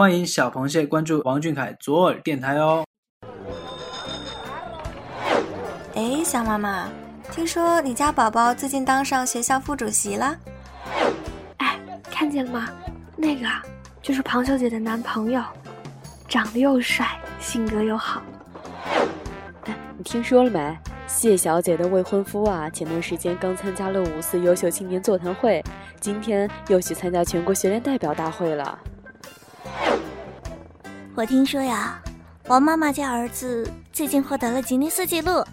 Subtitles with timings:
[0.00, 2.84] 欢迎小螃蟹关注王俊凯左耳电台哦。
[5.96, 6.88] 哎，小妈妈，
[7.32, 10.36] 听说你家宝宝最近当上学校副主席了？
[11.56, 12.68] 哎，看见了吗？
[13.16, 13.48] 那个
[14.00, 15.42] 就是庞小姐的男朋友，
[16.28, 18.22] 长得又帅，性格又好。
[19.64, 20.78] 哎，你听说了没？
[21.08, 25.60] 谢小姐的未婚夫啊，前段时间刚参加了五四优秀青年座谈会，
[25.98, 28.78] 今天又去参加全国学联代表大会了。
[31.18, 32.00] 我听说呀，
[32.46, 35.44] 王妈妈家儿子最近获得了吉尼斯纪录，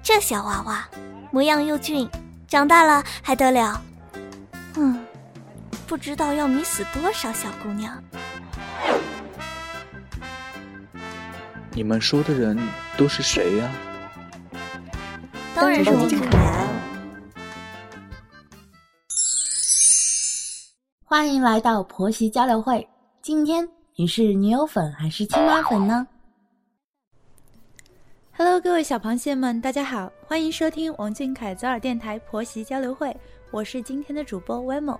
[0.00, 0.88] 这小娃娃
[1.32, 2.08] 模样又俊，
[2.46, 3.82] 长大了还得了？
[4.76, 5.04] 嗯，
[5.88, 8.00] 不知道要迷死多少小姑娘。
[11.72, 12.56] 你们说的人
[12.96, 13.68] 都是谁呀？
[15.52, 16.68] 当然是王俊凯。
[21.04, 22.88] 欢迎来到婆媳交流会。
[23.20, 23.68] 今天
[23.98, 26.06] 你是女友粉还是亲妈粉呢
[28.36, 33.16] ？Hello，各位小螃蟹们，大家好，欢迎收听王俊凯左耳电台婆媳交流会。
[33.50, 34.98] 我是今天的主播 Wemo。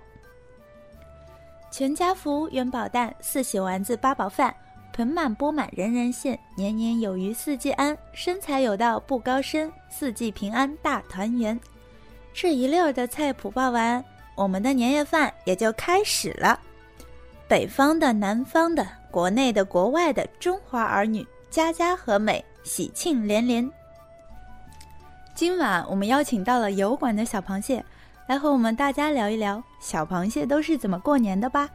[1.69, 4.51] 全家福，元宝蛋，四喜丸子，八宝饭。
[4.93, 11.59] 盆满钵满人人羡，年年有余四季安，身材有道不高深，四季平安大团圆。
[12.33, 14.03] 这一溜的菜谱报完，
[14.33, 16.59] 我们的年夜饭也就开始了。
[17.47, 23.71] 北方的、南方的、国内的、国外的，中华儿女家家和美，喜庆连连。
[25.33, 27.85] 今晚我们邀请到了油管的小螃蟹，
[28.27, 31.69] 来和我们大家聊一聊小螃蟹都是怎么过年的吧。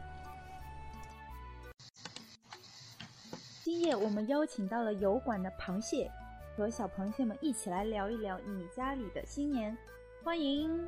[3.63, 6.11] 今夜我们邀请到了油管的螃蟹，
[6.55, 9.75] 和小螃蟹们一起来聊一聊你家里的新年。
[10.23, 10.87] 欢迎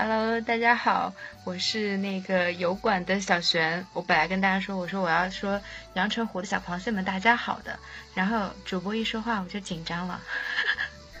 [0.00, 1.12] ，Hello，大家好，
[1.44, 3.86] 我是那个油管的小璇。
[3.92, 5.60] 我本来跟大家说，我说我要说
[5.92, 7.78] 阳澄湖的小螃蟹们大家好的，
[8.14, 10.18] 然后主播一说话我就紧张了。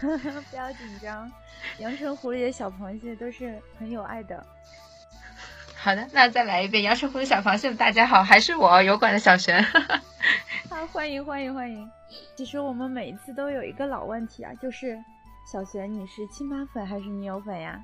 [0.00, 1.30] 不要紧张，
[1.76, 4.46] 阳澄湖里的小螃蟹都是很有爱的。
[5.76, 9.62] 好的，那再来一遍，阳澄湖的小螃蟹们大家好，还是我油管的小璇。
[10.72, 11.86] 啊，欢迎欢迎欢迎！
[12.34, 14.96] 其实我们每一次都有一个老问题啊，就是
[15.52, 17.78] 小璇，你是亲妈粉还是女友粉呀？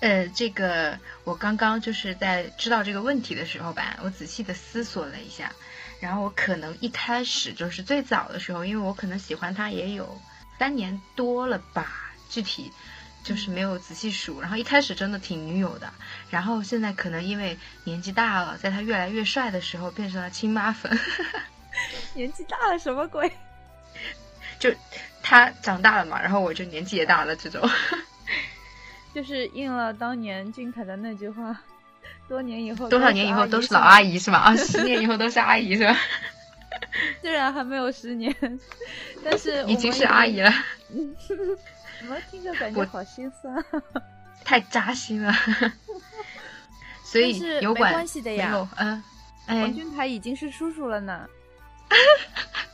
[0.00, 5.52] 呃，这个我刚刚就是在知道这个问题的时候吧，我仔细的思索了一下，
[6.00, 10.20] 然后我可能一开始就是最早的时候，因为我可能喜欢他也有
[10.58, 12.72] 三年多了吧，具体
[13.22, 15.92] 就是没有仔细数，然后一开始真的挺女友的，
[16.30, 20.98] 然后现在可能因为年纪大了，在他越来越帅的时候，变成了亲妈粉。
[22.14, 23.30] 年纪大了什么鬼？
[24.58, 24.74] 就
[25.22, 27.68] 他长大了嘛，然后我就年纪也大了，这种。
[29.14, 31.58] 就是应了当年俊凯的那句话：
[32.28, 34.38] 多年以后，多少年以后都是老阿姨是吗？
[34.38, 35.96] 啊，十年以后都是阿姨是吧？
[37.20, 38.34] 虽然还没有十年，
[39.24, 40.52] 但是已经是阿姨了。
[41.98, 43.64] 怎么听着感觉好心酸？
[44.44, 45.32] 太扎心了。
[47.04, 49.02] 所以有关系的呀，嗯。
[49.48, 51.28] 王俊凯已经是叔叔了呢，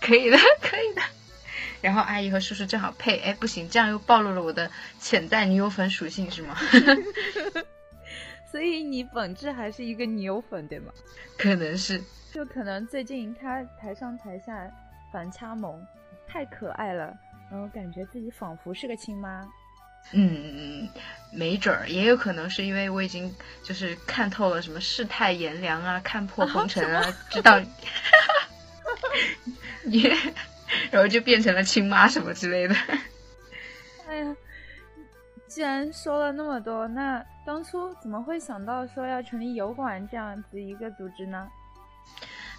[0.01, 1.01] 可以的，可以的。
[1.81, 6.57] 然后阿姨和叔叔正好配，哎，不行，这样又暴露了我的潜在女友粉属性，是吗？
[8.51, 10.93] 所以你本质还是一个女友粉，对吗？
[11.37, 14.71] 可能是，就可能最近他台上台下
[15.13, 15.85] 反差萌，
[16.27, 17.15] 太可爱了，
[17.51, 19.47] 然后感觉自己仿佛是个亲妈。
[20.13, 20.89] 嗯，
[21.33, 27.61] 没准儿，也有可能是因为我已经就是看透了什么世态炎凉啊，看破红尘啊，知道，
[29.83, 30.09] 你，
[30.91, 32.75] 然后就变成了亲妈什么之类的。
[34.09, 34.37] 哎呀，
[35.47, 41.49] 既然说了那么多，那当初怎么会想到说要成立油管这样子一个组织呢？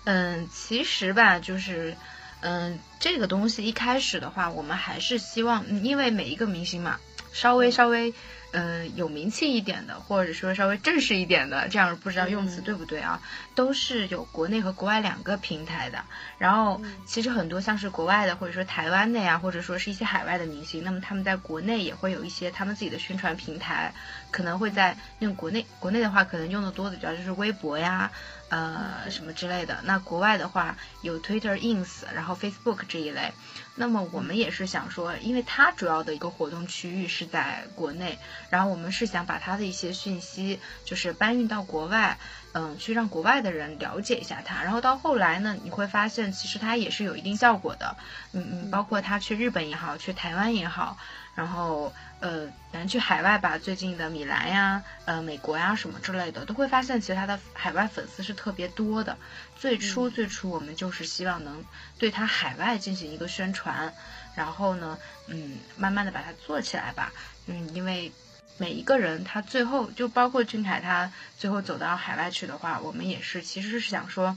[0.05, 1.95] 嗯，其实吧，就是，
[2.41, 6.99] 嗯，这个东西一开始的话，我们还是希望，因为每一个明星嘛。
[7.33, 8.13] 稍微稍微，
[8.57, 13.21] 嗯，有名气一点的，或者说稍微正式一点的，这样不知道用词对不对啊？
[13.53, 16.03] 都是有国内和国外两个平台的。
[16.39, 23.93] 然后其实很多像是国外的，或者说台湾的呀，或者说是一些海外的明星，那么他们在国内也会有一些他们自己的宣传平台，
[24.31, 28.11] 可能会在用国内国内的话，可能用的多的主要就是微博呀，
[28.49, 29.77] 呃，什么之类的。
[29.83, 33.31] 那国外的话有 Twitter、Ins，然后 Facebook 这一类。
[33.79, 38.17] 那么我们也是想说，因为它主要的一个活动区域是在国内，
[38.49, 42.17] 然后我们是想把他的一些讯息，就是搬运到国外，
[42.53, 44.63] 嗯，去让国外的人了解一下他。
[44.63, 47.95] 然后到后来呢，你会发现其实他也是有一定效果的，
[48.33, 50.97] 嗯嗯，包括他去日本也好，去台湾也好，
[51.35, 59.15] 然后呃，反正去海外吧，最近的米兰呀、呃美国呀什么之类的，都会发现其实他的海外粉丝是特别多的。
[59.59, 61.65] 最初最初我们就是希望能
[61.97, 63.93] 对他海外进行一个宣传，
[64.35, 67.11] 然后呢，嗯，慢慢的把它做起来吧，
[67.47, 68.11] 嗯，因为。
[68.59, 74.35] 每一个人，他最后就包括俊凯，他最后走到海外去的话，我们也是其实是想说，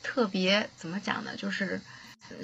[0.00, 1.34] 特别怎么讲呢？
[1.36, 1.80] 就是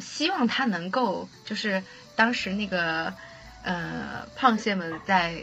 [0.01, 1.85] 希望他能够，就是
[2.17, 3.15] 当时那个
[3.63, 5.41] 呃胖蟹们在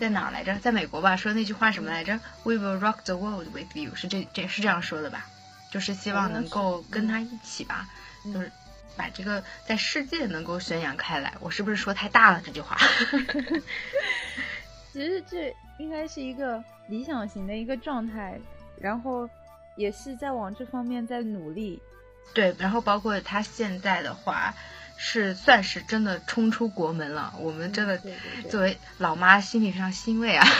[0.00, 0.56] 在哪儿来着？
[0.56, 5.26] 在美国吧，说那句话什么来着？We will rock the world with you，是这这是这样说的吧？
[5.70, 7.88] 就是希望能够跟他一起吧，
[8.24, 8.50] 就是
[8.96, 11.32] 把这个在世界能够宣扬开来。
[11.40, 12.76] 我是不是说太大了这句话？
[14.92, 18.38] 其实这应该是一个理想型的一个状态，
[18.80, 19.30] 然后
[19.76, 21.80] 也是在往这方面在努力。
[22.34, 24.52] 对，然后包括他现在的话，
[24.96, 27.32] 是算是真的冲出国门了。
[27.38, 28.00] 我们真的
[28.50, 30.46] 作为老妈心里非常欣慰啊。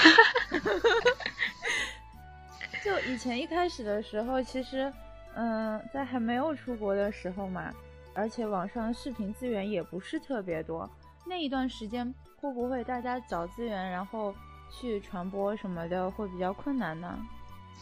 [2.84, 4.92] 就以前一开始的时候，其实
[5.34, 7.72] 嗯，在还没有出国的时候嘛，
[8.14, 10.90] 而且网上视频资源也不是特别多，
[11.26, 12.14] 那一段时间。
[12.42, 14.34] 会不会大家找资源，然后
[14.72, 17.18] 去传播什么的会比较困难呢？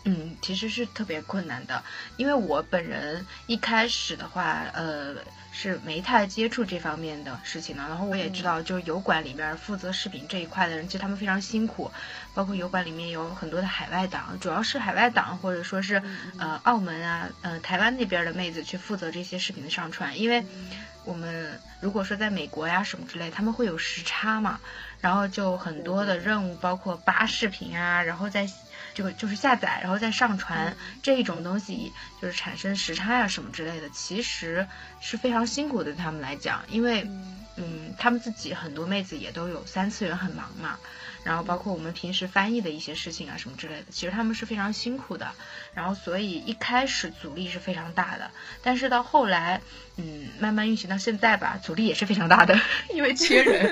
[0.03, 1.81] 嗯，其实是特别困难的，
[2.17, 5.15] 因为我本人一开始的话，呃，
[5.53, 7.83] 是没太接触这方面的事情的。
[7.85, 11.89] 然后我也知道，就是油管里边负责视频这一块的人，其实他们非常辛苦。
[12.39, 16.01] 包括油管里面有很多的海外党，主要是海外党或者说是
[16.39, 20.45] 呃澳门啊、呃台湾那边的妹子去负责这些视频的上传，因为。
[21.05, 24.61] 我们如果说在美国呀什么之类，他们会有时差嘛，
[25.01, 28.47] 然后就很多的任务，包括扒视频啊，然后再
[28.93, 34.69] 这个就是下载，然后再上传这种东西，就是产生时差呀什么之类的，其实
[35.01, 37.47] 是非常辛苦的，对他们来讲，因为嗯，
[37.99, 40.79] 他们自己很多妹子也都有三次元很忙嘛。
[41.25, 45.33] 然后包括我们平时翻译的一些事情啊什么之类的，其实他们是非常辛苦的。
[45.75, 48.31] 然后所以一开始阻力是非常大的，
[48.63, 49.61] 但是到后来，
[49.97, 52.59] 嗯，慢慢运行到现在吧，阻力也是非常大的，
[52.95, 53.71] 因为缺人。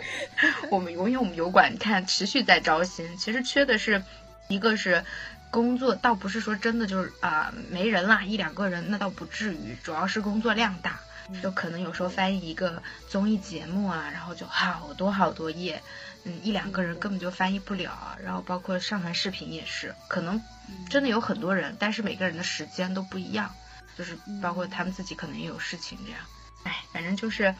[0.70, 4.02] 我们因为我们油管你看持续在招新，其实缺的是，
[4.48, 5.02] 一个是
[5.50, 11.00] 工作，倒不是说真的就是啊没人啦，一两个人那倒不至于，主要是工作量大，
[11.40, 15.80] 就可能有时候翻译一个综艺节目啊，然后就好多好多页。
[16.24, 18.16] 嗯，一两个人根本就翻译不了啊。
[18.22, 20.40] 然后包括上传视频也是，可能
[20.88, 23.50] 真的有很多人，但是每个人的时间都不一样，
[23.96, 26.20] 就是包括他们自己可能也有事情这样。
[26.64, 27.54] 哎，反正就是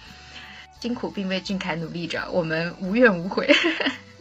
[0.80, 3.52] 辛苦并为俊凯努力着，我们无怨无悔。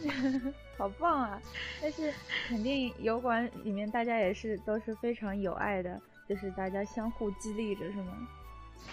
[0.76, 1.40] 好棒啊！
[1.80, 2.12] 但是
[2.48, 8.12] 肯定油管里面大家也是都是非常有爱的，就是大家相互激励着，是吗？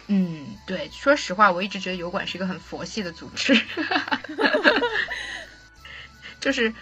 [0.08, 3.62] 嗯，对，说实话，我一直觉得油管是一个很佛系的组织。
[6.42, 6.74] 就是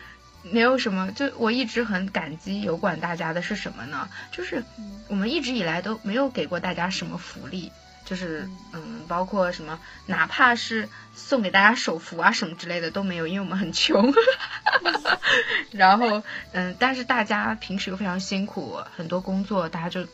[0.44, 4.07] 没有什么，就我一直很感激油管大家的是什么呢？
[4.31, 4.63] 就是
[5.09, 7.71] 我们一直以来都没有给过大家什么福利，
[8.06, 14.13] 就是嗯，包括什么，哪怕是送给大家手幅啊什么之类的都没有，因为我们很穷。
[15.71, 16.24] 然后
[16.54, 20.07] 嗯，但是大家平时又非常辛苦，很多工作大家就。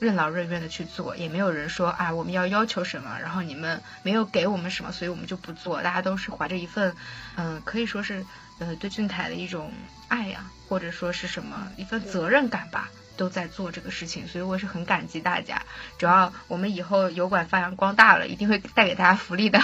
[0.00, 5.82] 任劳任怨的去做，也没有人说啊，我们要要求什么，然后你们没有给我们什么，所以我们就不做。
[5.82, 6.94] 大家都是怀着一份，
[7.36, 8.24] 嗯，可以说是，
[8.58, 9.72] 呃，对俊凯的一种
[10.08, 14.26] 爱呀，或者说是什么一份责任感吧，都在做这个事情。
[14.26, 15.62] 所以我是很感激大家。
[15.96, 19.58] 主要我们以后油管发扬光大了，一定会带给大家福利的。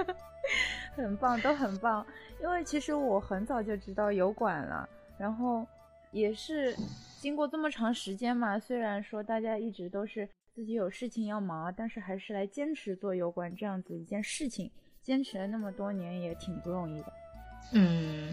[0.96, 2.04] 很棒，都很棒。
[2.42, 5.66] 因为其实我很早就知道油管了，然后
[6.10, 6.76] 也是。
[7.26, 14.70] 经过这么长时间嘛，虽然说大家一直都是自己有事情要忙，但是还是来坚持做有关这样子一件事情，
[15.02, 17.12] 坚持了那么多年也挺不容易的。
[17.72, 18.32] 嗯。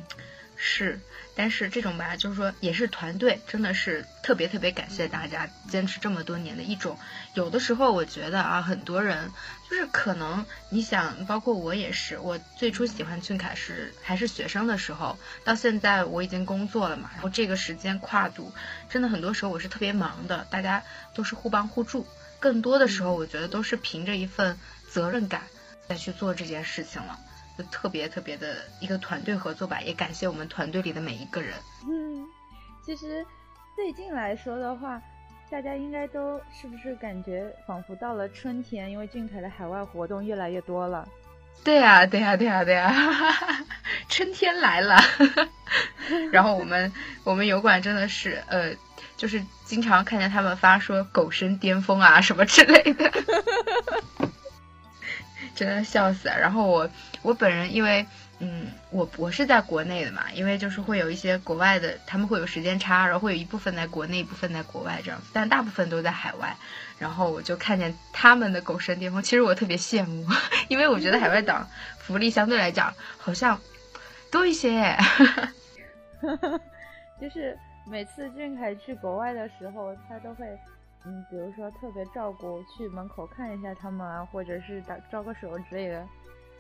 [0.66, 0.98] 是，
[1.36, 6.98] 但是这种吧，就是说也是团队，真的是特别特别感谢大家坚持这么多年的一种。
[7.34, 9.30] 有的时候我觉得啊，很多人
[9.70, 18.54] 就是可能你想，包括我也是，我最初喜欢俊凯是还是学生的时候，到现在我已经工作了嘛，然后这个时间跨度，
[18.90, 20.82] 真的很多时候我是特别忙的，大家
[21.14, 22.08] 都是互帮互助，
[22.40, 24.58] 更多的时候我觉得都是凭着一份
[24.90, 25.42] 责任感
[25.90, 27.20] 再去做这件事情了。
[27.58, 31.54] 就特别特别的一个团队合作吧，也感谢我们团队里的每一个人。
[31.88, 32.26] 嗯，
[32.86, 33.26] 其实
[33.76, 35.02] 最近来说的话，
[35.50, 38.90] 大家应该都是不是感觉仿佛到了春天？
[38.90, 41.08] 因为俊凯的海外活动越来越多了。
[41.64, 42.94] 对呀，对呀，对呀，对呀。
[44.10, 44.98] 春天来了。
[46.32, 46.92] 然后我们
[47.24, 48.76] 我们油管真的是呃，
[49.16, 53.12] 就是经常看见他们发说狗生巅峰啊什么之类的，
[55.56, 56.28] 真的笑死。
[56.28, 56.90] 然后我
[57.22, 58.06] 我本人因为。
[58.40, 66.54] 嗯，我我是在国内的嘛，因为就是会有一些国外的，他们会有时间差，然后会有一部分在国内，一部分在国外这样子，但大部分都在海外。
[67.00, 70.28] 然后我就看见他们的狗生巅峰，其实我特别羡慕，
[70.68, 71.66] 因为我觉得海外党
[72.00, 73.58] 福利相对来讲好像
[74.30, 74.94] 多一些。
[77.22, 77.58] 就是
[77.90, 80.46] 每次俊凯去国外的时候，他都会，
[81.06, 86.08] 嗯，比如说特别照顾，去门口看一下他们啊，或者是打招个手之类的。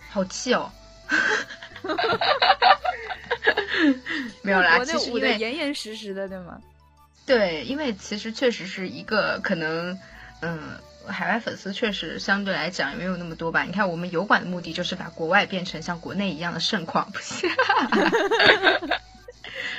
[0.09, 0.69] 好气哦！
[4.41, 6.59] 没有啦，其实因为严严实实的，对吗？
[7.25, 9.97] 对，因为其实确实是一个可能，
[10.41, 13.63] 嗯，海外粉丝确实相对来讲也没有那么多吧。
[13.63, 17.47] 你看，我们油管的目的就是把国外变成像国内一样的盛况，不是？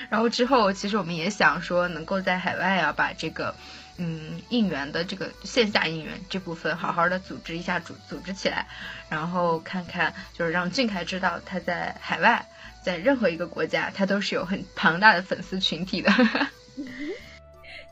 [0.08, 3.54] 然后之后，其实我们也想说，能够在海外啊，把这个。
[3.96, 8.66] 嗯，应援的这个线下应援这部分，好好的组织一下，组组织起来，
[9.08, 12.44] 然后看看，就是让俊凯知道他在海外，
[12.82, 16.10] 在任何一个国家，他都是有很庞大的粉丝群体的。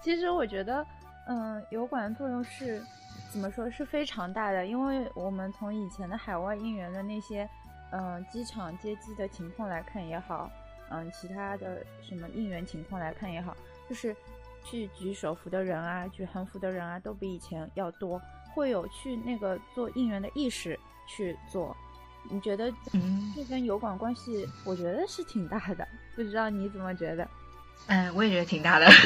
[0.02, 0.84] 其实我觉得，
[1.28, 2.82] 嗯，油管的作用是
[3.30, 7.48] 怎么说，是非常大的，因为我们从以前的海外应援的那些，
[7.92, 10.50] 嗯，机场接机的情况来看也好，
[10.90, 13.56] 嗯，其他的什么应援情况来看也好，
[13.88, 14.16] 就是。
[14.64, 18.20] 去举手幅的人啊，举横幅的人啊，都比以前要多，
[18.54, 21.76] 会有去那个做应援的意识去做。
[22.30, 25.86] 你觉得，嗯，这跟油管关系，我觉得是挺大的。
[26.14, 27.28] 不知道你怎么觉得？
[27.88, 28.86] 嗯，我也觉得挺大的。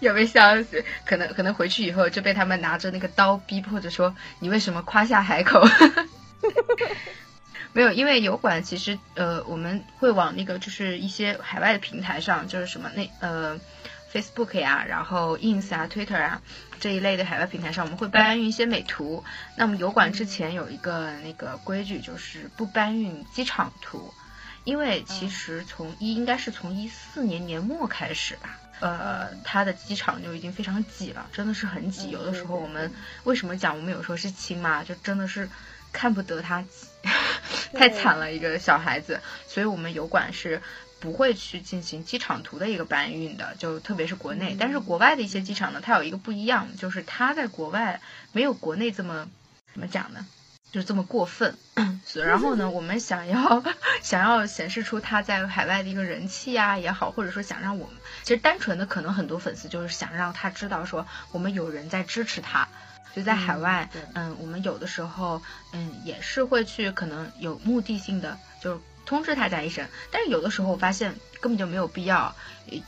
[0.00, 0.84] 有没有笑死？
[1.06, 5.62] 可能可能回去以后就被他们拿着那个刀逼，迫着说你为什么夸下海口？
[7.74, 13.60] 没有，因为油管其实呃，我们会往那个就是一些海外的平台上，就是什么那呃
[14.12, 16.40] ，Facebook 呀，然后 Ins 啊，Twitter 啊
[16.78, 19.24] 这一类的海外平台上，我们会搬运一些美图。
[19.56, 24.14] 那么油管之前有一个那个规矩，就是不搬运机场图，
[24.62, 32.10] 因为其实从一应该是从一四年年末开始吧，呃，它的机场就已经非常挤了，真的是很挤。
[32.10, 32.92] 有的时候我们
[33.24, 35.48] 为什么讲我们有时候是亲妈，就真的是
[35.92, 36.86] 看不得它挤。
[37.74, 40.62] 太惨了，一个小孩子，所以我们油管是
[41.00, 44.56] 不会去进行机场图的一个搬运的，就特别是国内。
[44.58, 48.00] 但是国外的一些机场呢，它有一个不一样，就是它在国外
[48.32, 49.28] 没有国内这么
[49.72, 50.26] 怎么讲呢，
[50.72, 51.56] 就是这么过分。
[52.14, 53.64] 然后呢，我们想要
[54.02, 62.68] 想要显示出他在海外的一个人气啊也好，或者说想让我们，其实单纯的可能很多粉丝就是想让他知道说我们有人在支持他。
[63.14, 65.40] 就在海外，嗯，我们有的时候，
[65.72, 69.86] 嗯，也是会去，可能有目的性的，就是通知大家一声。
[70.10, 72.34] 但是有的时候我发现根本就没有必要。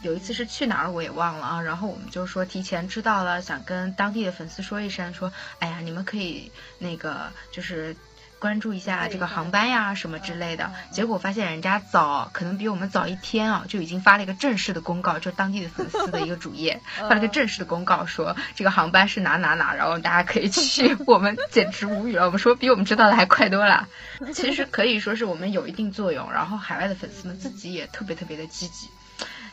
[0.02, 7.94] 有一次是去哪儿我也忘了啊，然后我们就说提前知道了，想跟当地的粉丝说一声，说，哎呀，你们可以那个就是。
[8.38, 10.70] 关注一下这个航班呀，什么之类的。
[10.90, 20.96] 结果发现人家早，可能比我们早一天啊，就已经发了一个正式的公告，就当地的粉丝的一个主页 发了个正式的公告，说这个航班是哪哪哪，然后大家可以去。
[21.06, 23.88] 我们简直无语了，我们说比我们知道的还快多了。
[24.34, 28.88] 其实可以说是我们有一定作用，然后海外的粉丝们自己也特别特别的积极。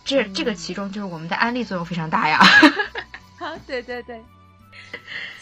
[0.04, 2.40] 这这个其中就是我们的安利作用非常大呀。
[3.40, 4.22] 好， 对对对。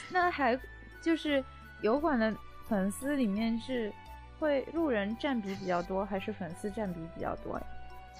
[0.09, 0.59] 那还
[1.01, 1.43] 就是
[1.81, 2.31] 油管的。
[2.71, 3.91] 粉丝里面是
[4.39, 7.65] 会路人占比比较多，还是粉丝占比比较多呀？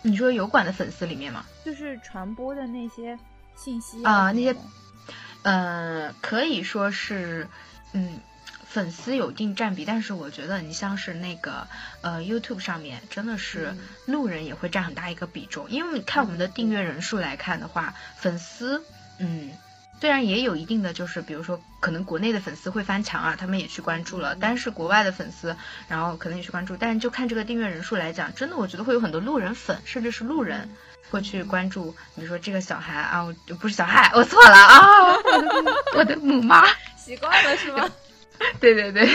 [0.01, 1.46] 你说油管的粉丝里面吗？
[1.63, 3.17] 就是传播的那些
[3.55, 4.53] 信息啊，那些，
[5.43, 7.48] 呃，可以说是，
[7.93, 8.20] 嗯，
[8.65, 11.65] 粉丝有一定占比，但是我觉得你像是那个
[12.01, 13.74] 呃 YouTube 上面，真的是
[14.05, 18.84] 路人也会占很大一个比重，因为你看我们的订阅人数来看的话，粉丝，
[19.17, 19.51] 嗯。
[20.01, 25.55] 虽然也有一定的，就是比如说，可能国内的粉丝会翻墙啊，他们也去关注了，但是国外的粉丝，
[25.88, 30.72] 然后可能也去关注，但是就看这个订阅人数来讲，真的我觉得会有很多路人粉，甚至是路人
[31.12, 33.27] 会去关注，比如说这个小孩啊，
[33.60, 34.81] 不是小孩，我错了啊，
[35.96, 36.65] 我的母妈，
[36.98, 37.88] 习惯了是吗？
[38.60, 39.08] 对对对，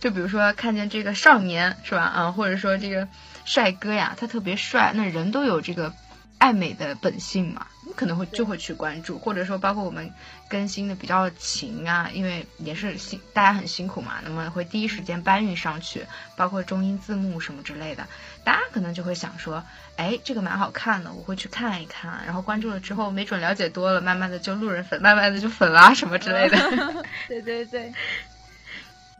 [0.00, 2.04] 就比如说看见这个少年是吧？
[2.04, 3.06] 啊，或者说这个
[3.44, 5.92] 帅哥呀，他特别帅，那人都有这个。
[6.40, 10.10] 爱美的本性嘛，你可能会就会去关注，或者说包括我们
[10.48, 16.06] 更新的比较勤啊，因为也是辛大家很辛苦嘛，那么会第一时间搬运上去，
[16.36, 18.06] 包括中英字幕什么之类的，
[18.42, 19.62] 大家可能就会想说，
[19.96, 26.56] 哎，这个蛮好看的，我会去看一看，然后关注了之后，没准了解多了，慢慢的就路人粉，慢慢的就粉啦 什么之类的。
[27.28, 27.92] 对对对，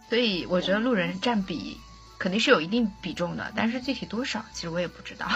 [0.08, 1.78] 所以我觉得路人占比
[2.18, 5.28] 肯定是有一定比重的，但是具体多少，其实我也不知道。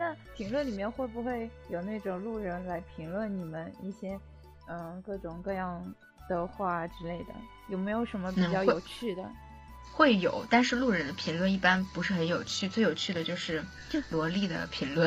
[0.00, 4.18] 那评论里面会不会有那种路人来评论你们一些
[4.66, 5.84] 嗯各种各样
[6.26, 7.34] 的话之类的？
[7.68, 9.22] 有没有什么比较有趣的？
[9.92, 12.66] 会有，但是路人的评论一般不是很有趣。
[12.66, 13.62] 最有趣的就是
[14.08, 15.06] 萝莉的评论，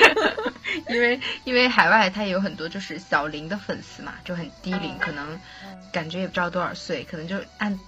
[0.88, 5.38] 因为因为海外他也有很多就是小龄的粉丝嘛，就很低龄，可能
[5.92, 7.78] 感觉也不知道多少岁，可能就按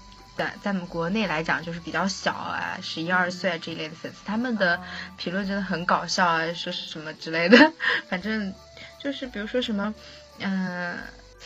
[0.45, 4.81] 在在我们国内来讲就是比较小啊，十一二岁啊这一类的粉丝，他们的
[5.17, 7.73] 评论真的很搞笑啊，说是什么之类的，
[8.09, 8.55] 反正
[9.03, 9.95] 就是比如说什么，
[10.39, 10.99] 嗯。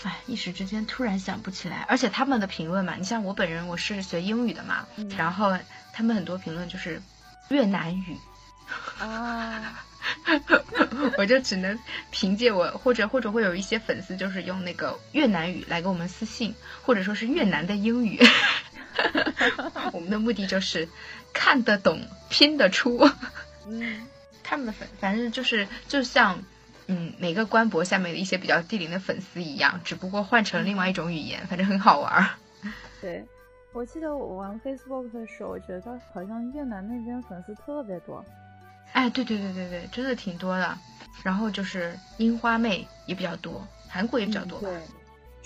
[0.02, 4.86] 哎，一时之间突然想不起来，而且他们的评论嘛，你像我本人我是学英语的嘛，
[5.16, 5.56] 然后
[5.94, 7.00] 他们很多评论就是
[7.48, 8.18] 越南语
[8.98, 9.82] 啊，
[11.16, 11.78] 我就只能
[12.10, 18.20] 凭借我或者或者会有一些粉丝就是用那个越南语来给我们私信，或者说是越南的英语，
[19.92, 20.88] 我们的目的就是
[21.32, 23.08] 看得懂拼得出，
[23.68, 24.06] 嗯，
[24.42, 26.42] 他们的粉反正就是就像。
[26.86, 32.28] 嗯，每个官博下面的一些比较低龄的粉丝一样，只不过换成另外一种语言，反正很好玩。
[33.00, 33.24] 对，
[33.72, 38.22] 我记得我玩 Facebook 的时候，我觉得好像越南那边粉丝特别多。
[38.92, 40.76] 哎，对对对对对，真的挺多的。
[41.22, 44.60] 然后就是樱花妹也比较多，韩国也比较多。
[44.60, 44.70] 对，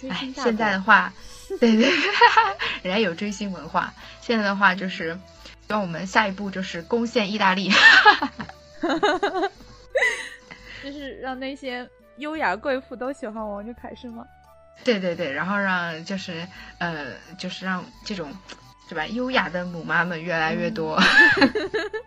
[0.08, 1.12] 哎，现在的话，
[1.60, 1.90] 对对，
[2.82, 3.92] 人家有追星文化。
[4.20, 5.18] 现在的话就是，
[5.66, 7.70] 希望我们下一步就是攻陷意大利。
[10.82, 11.88] 就是让那些
[12.18, 14.24] 优雅贵妇都喜欢王俊凯是吗？
[14.84, 16.46] 对对对，然后让就是
[16.78, 18.32] 呃，就是让这种
[18.88, 20.96] 对吧优雅的母妈们越来越多，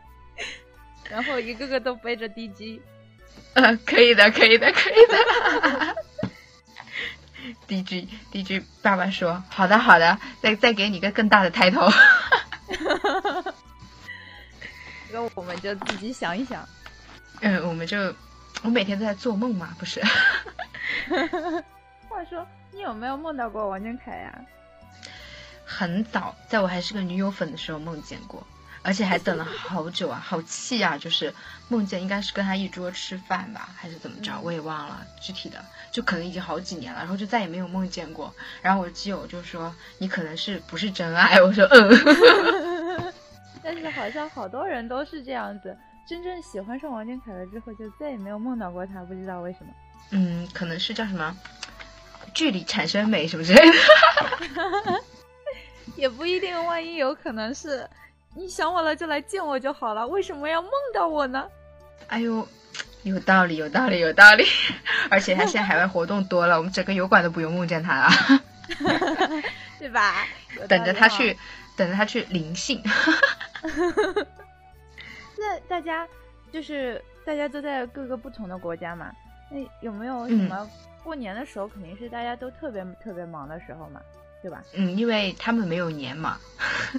[1.09, 2.79] 然后一个个都背着 DG，
[3.55, 5.95] 呃，可以的，可以的，可以的。
[7.67, 11.89] DG DG 爸爸说好的好的，再再给你个更大的抬头。
[15.11, 16.67] 那我们就自己想一想。
[17.41, 18.13] 嗯，我们就。
[18.63, 19.99] 我每天都在做梦嘛，不是？
[22.07, 24.39] 话说，你有没有梦到过王俊凯呀？
[25.65, 28.45] 很早，在我还是个女友粉的时候梦见过，
[28.83, 30.97] 而且还等了好久啊，好气啊！
[30.97, 31.33] 就是
[31.69, 38.33] 梦见应该是跟他一桌吃饭吧，还是怎么着，我也忘了具体的，就可能已经好几年了，然后就再也没有梦见过。
[38.61, 43.13] 然后我基友就说：“你可能是不是真爱？”我说：“嗯。
[43.63, 45.77] ”但是好像好多人都是这样子。
[46.07, 49.67] 真正喜欢上王俊凯了之后，就再也没有梦到过他，不知道为什么。
[50.09, 51.37] 嗯，可能是叫什么
[52.33, 53.77] 距离产生美什么之类的。
[55.95, 57.87] 也不一定，万一有可能是
[58.33, 61.47] 你想我了就来见我就好了，为什么要梦到我呢？
[62.07, 62.47] 哎呦，
[63.03, 64.45] 有道理，有道理，有道理。
[65.09, 68.09] 而且他现在海外活动多了，我们整个油管都不用梦见他了，
[69.79, 70.25] 对吧？
[70.67, 71.37] 等着他去，
[71.75, 72.81] 等着他去灵性。
[75.37, 76.07] 那大家
[76.51, 79.11] 就是大家都在各个不同的国家嘛，
[79.49, 80.69] 那有没有什么
[81.03, 84.01] 过年的时候肯定是大家都特别特别忙的时候嘛，
[84.41, 84.63] 对吧？
[84.73, 86.37] 嗯，因为他们没有年嘛，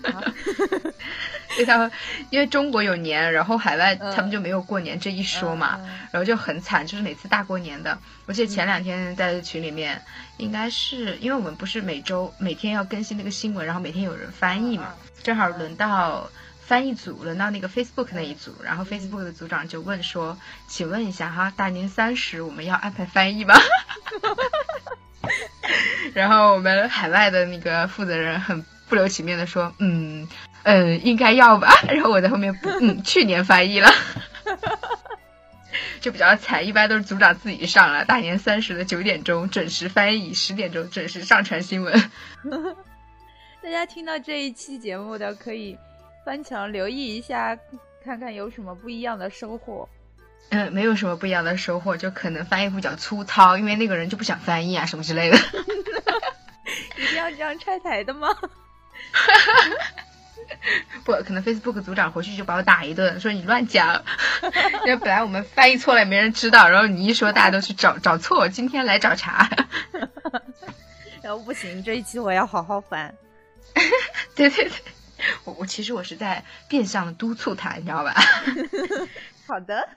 [1.56, 1.90] 对他们，
[2.30, 10.00] 因为中国有年，然后海外他们就没有过年这一说嘛，然后就很惨，就是每次大过年的，我记得前两天在群里面，
[10.38, 16.30] 应该是因为我们不是每周每天要更新那个新闻，然后每天有人翻译嘛，正好轮到。
[16.64, 23.52] 翻译组轮到那个 Facebook 那一组，然后 Facebook 的组长就问说：“请问一下哈，大年三十我们要安排翻译吗？”
[26.14, 30.28] 然后我们海外的那个负责人很不留情面的说：“嗯
[30.64, 31.72] 嗯，应该要吧。
[31.88, 33.88] ”然后我在后面补：“嗯， 去年翻译了，
[36.00, 38.04] 就比较惨，一般都是组长自己上了。
[38.04, 42.10] 大年三十的九点钟准时翻译，十点钟准时上传新闻。”
[43.62, 45.78] 大家听到这一期节目的可以。
[46.24, 47.58] 翻墙留意一下，
[48.04, 49.88] 看看有什么不一样的收获。
[50.54, 55.36] 嗯，没有什么不一样的收获，就可能翻译比较粗糙，因为那个人就不想翻译啊，什么之类的。
[56.98, 58.28] 一定要这样拆台的吗？
[61.04, 64.04] 不可能，Facebook 组长回去就把我打一顿，说你乱讲。
[64.84, 68.46] 因为本来我们翻译错了也没人知道，然后你一说，大家都去找找错。
[68.48, 69.48] 今天来找茬。
[71.22, 73.14] 然后不行，这一期我要好好翻。
[74.36, 74.72] 对对对。
[75.44, 78.14] 我我其实我是在变相督促他，你知道吧？
[79.46, 79.88] 好的。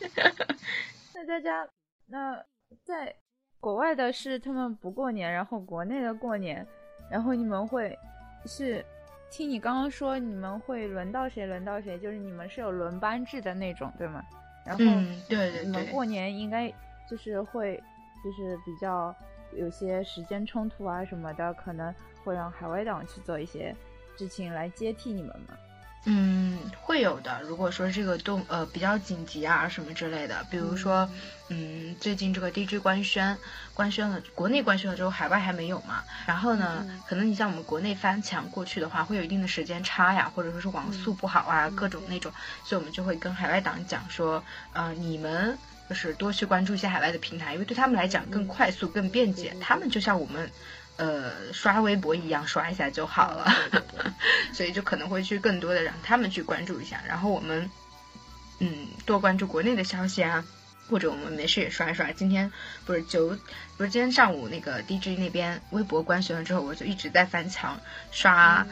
[1.14, 1.68] 那大家，
[2.06, 2.44] 那
[2.84, 3.14] 在
[3.60, 6.66] 国外的是他们不过年，然后国内的过年，
[7.10, 7.98] 然后你们会
[8.46, 8.84] 是
[9.30, 14.22] 听你刚刚说你们会轮到谁轮到谁，就是你们是有轮班制的那种，对吗？
[14.66, 14.84] 然后
[15.28, 16.72] 对对，你们过年应该
[17.08, 17.82] 就是会
[18.24, 19.14] 就是比较
[19.52, 23.74] 有些时间冲突啊什么的，可能会让海外党去做一些。
[24.16, 25.58] 事情来接替你们吗？
[26.06, 27.40] 嗯，会有的。
[27.42, 31.08] 如果说这个动呃比较紧急啊什么之类的，比如说，
[31.48, 33.38] 嗯，最近这个 DG 官宣，
[33.72, 36.04] 官宣了，国内官宣了之后，海外还没有嘛。
[36.26, 42.30] 然后呢，可能你像我们国内翻墙过去的话，会有一定的时间差呀，或者说是网速不好啊，各种那种，
[42.64, 49.56] 所以我们就会跟海外党讲说，呃，你们就是多去关注一些海外的平台，因为对他们来讲更快速、更便捷。
[49.58, 50.52] 他们就像我们。
[50.96, 53.50] 呃，刷微博一样刷一下就好了，
[54.54, 57.68] 所以就可能会去更多的让他们去关注一下，然后我们，
[58.60, 60.44] 嗯，多关注国内的消息啊，
[60.88, 62.12] 或者我们没事也刷一刷。
[62.12, 62.50] 今天
[62.86, 63.36] 不是九，
[63.76, 67.80] 不是今天上午那个 DJ 那边微博官宣了之后，我就一直在翻墙
[68.12, 68.64] 刷，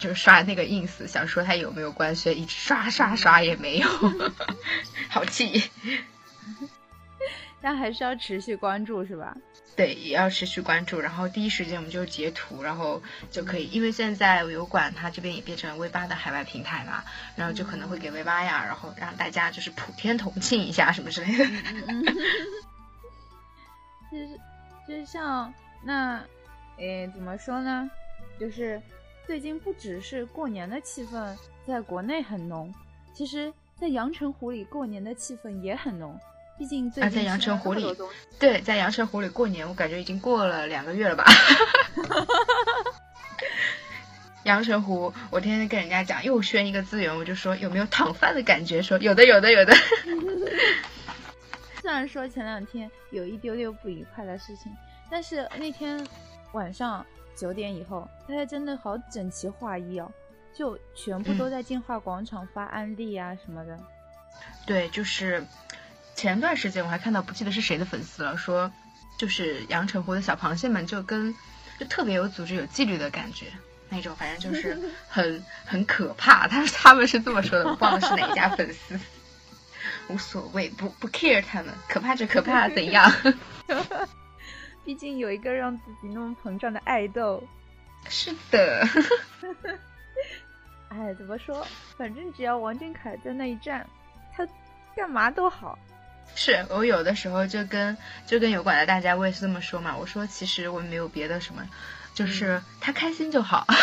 [0.00, 3.88] 就是刷那个 ins，想说他有没有官宣，一直刷刷刷也没有，
[5.08, 5.62] 好气。
[7.60, 9.36] 但还是要持续关注，是吧？
[9.78, 17.04] 对，也要持续关注，然后第一时间我们就截图，然后就可以，因为现在油管它这边也变成 V 八的海外平台嘛，
[17.36, 21.44] 然后就可能会给 V 八呀，然后让大家就是普天同庆一下什么之类的。
[24.10, 24.28] 就是
[24.88, 26.20] 就是像那，
[26.78, 27.88] 诶，怎么说呢？
[28.40, 28.82] 就是
[29.28, 32.74] 最近不只是过年的气氛在国内很浓，
[33.14, 36.18] 其实在阳澄湖里过年的气氛也很浓。
[36.58, 37.86] 毕竟在阳澄湖里，
[38.38, 41.24] 对，在阳澄湖里过年，我感觉已经过了两个月了吧。
[44.42, 48.82] 阳澄湖，我天天跟人家讲又宣一个资源，我就说有没有躺饭的感觉？
[48.82, 49.72] 说有的，有的，有的。
[51.80, 54.72] 虽然说前两天有一丢丢不愉快的事情，
[55.08, 56.04] 但是那天
[56.52, 60.10] 晚上九点以后，大家真的好整齐划一哦，
[60.52, 63.78] 就全部都在进化广场发案例啊什么的。
[64.66, 65.44] 对，就是。
[66.18, 68.72] 前段时间我还看到不记得是谁的粉丝了，说
[69.16, 71.32] 就是阳澄湖的小螃蟹们就跟
[71.78, 73.46] 就特别有组织有纪律的感觉
[73.88, 74.76] 那种，反正就是
[75.08, 76.48] 很很可怕。
[76.48, 78.98] 他他们是这么说的，忘了是哪一家粉丝，
[80.10, 83.08] 无所谓，不不 care 他们，可怕就可怕，怎样？
[84.84, 87.40] 毕竟有一个让自己那么膨胀的爱豆。
[88.08, 88.84] 是的。
[90.88, 91.64] 哎，怎么说？
[91.96, 93.86] 反正只要王俊凯在那一站，
[94.36, 94.44] 他
[94.96, 95.78] 干嘛都好。
[96.34, 99.96] 是我有的时候就跟就跟油管的大家，我也是这么说嘛。
[99.96, 101.68] 我说其实我没有别的什么，
[102.14, 103.66] 就是他开心就好。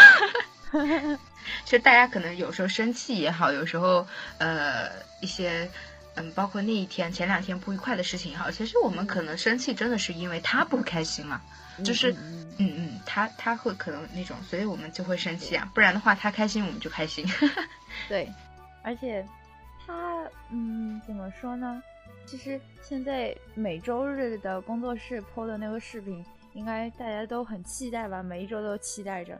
[1.63, 4.07] 其实大家可能有时候生气也好，有时候
[4.39, 4.89] 呃
[5.21, 5.69] 一些
[6.15, 11.41] 嗯，包括那一天前两天不愉快的事情也好，其实我们可能生气真的是因为他不开心了，
[11.83, 12.11] 就是
[12.57, 15.69] 嗯嗯，他他会可能那种，所以我们就会生气啊。
[15.73, 17.25] 不然的话，他开心我们就开心。
[18.09, 18.31] 对，
[18.81, 19.25] 而且
[19.85, 19.93] 他
[20.49, 21.83] 嗯怎么说呢？
[22.25, 28.23] 其实现在每周日的工作室 PO 的那个视频，应该大家都很期待吧？
[28.23, 29.39] 每一周都期待着。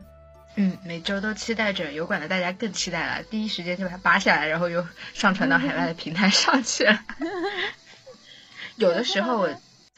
[0.54, 6.98] 嗯，每周都期待着，油管的大家更期待了，第一时间就把它扒下来，然后又上传到海外的平台上去了。
[8.76, 9.50] 有的时候我，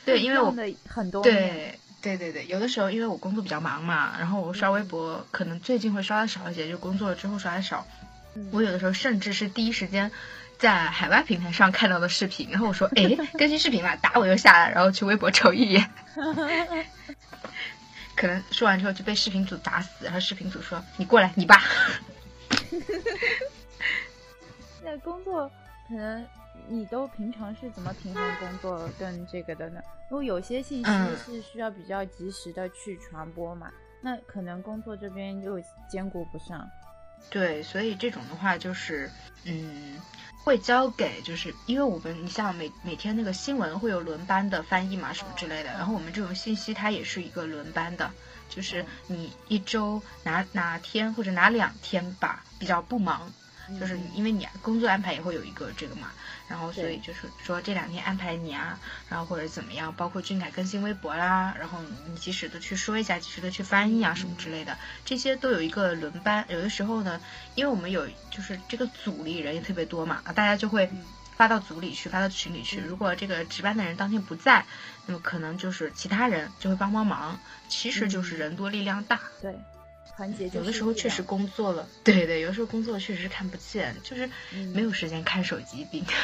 [0.05, 0.55] 对，因为我
[0.89, 7.87] 很多对对对对，有的时候因为我工作比较忙嘛，然后我刷微博可能最近会刷的少一些，就工作了之后刷的少。
[8.51, 10.11] 我有的时候甚至是第一时间。
[10.59, 13.05] 在海外平台上看到的视频，然后我说：“哎，
[13.39, 15.91] 更新视频了！”打我就下来，然后去微博瞅一眼。
[18.17, 21.63] 可能说完之后就被视频组打死，然后视频组说：“你过来，你爸。
[24.83, 25.49] ”那工作
[25.87, 26.27] 可能
[26.67, 29.81] 你都平常是怎么平衡工作跟这个的呢？
[30.11, 30.91] 因为有些信息
[31.25, 36.69] 是需要比较及时的去传播嘛，那可能工作这边又兼顾不上。
[37.31, 39.11] 对，所以这种的话就是，
[39.45, 40.01] 嗯。
[40.45, 45.71] 会交给，就是因为我们，你像每每天那个新闻会有轮班的翻译嘛，什么之类的。
[45.73, 48.11] 然后我们这种信息它也是一个轮班的，
[48.49, 53.31] 就是你一周哪哪天或者哪两天吧比较不忙。
[53.79, 56.13] 就是因为你工作安排也会有一个这个嘛，
[56.49, 66.47] 然后所以就是说这两天安排你啊，然后或者怎么样，包括俊凯更新微博啦，然后你及时的去说一下，及时的去翻译啊什么之类的，这些都有一个轮班。
[66.49, 67.21] 有的时候呢，
[67.55, 70.91] 因为我们有就是这个组里人也特别多嘛，啊大家就会
[71.37, 72.81] 发到组里去，发到群里去。
[72.81, 74.65] 如果这个值班的人当天不在，
[75.07, 77.39] 那么可能就是其他人就会帮帮忙。
[77.69, 79.21] 其实就是人多力量大。
[79.43, 79.55] 对。
[80.53, 84.29] 有的时候确实工作了，对对，有的时候工作确实是看不见，就是
[84.75, 85.87] 没有时间看手机。
[85.91, 86.05] 并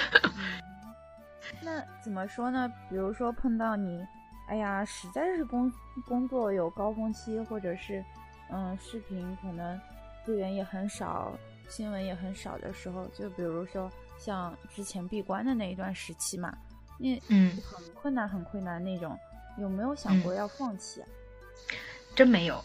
[1.62, 2.70] 那怎么说呢？
[2.88, 4.05] 比如说碰到你，
[4.49, 5.73] 哎呀，实在是工
[6.07, 8.05] 工作有高峰期，或者是
[8.51, 9.81] 嗯，视频可能
[10.25, 11.33] 资源也很少，
[11.68, 16.57] 新闻也很少的时候，就比如说像之前闭关的那一段时期嘛，
[16.99, 19.16] 那嗯很困难很困难那种，
[19.59, 21.09] 有没有想过要放弃啊？
[22.14, 22.64] 真没有，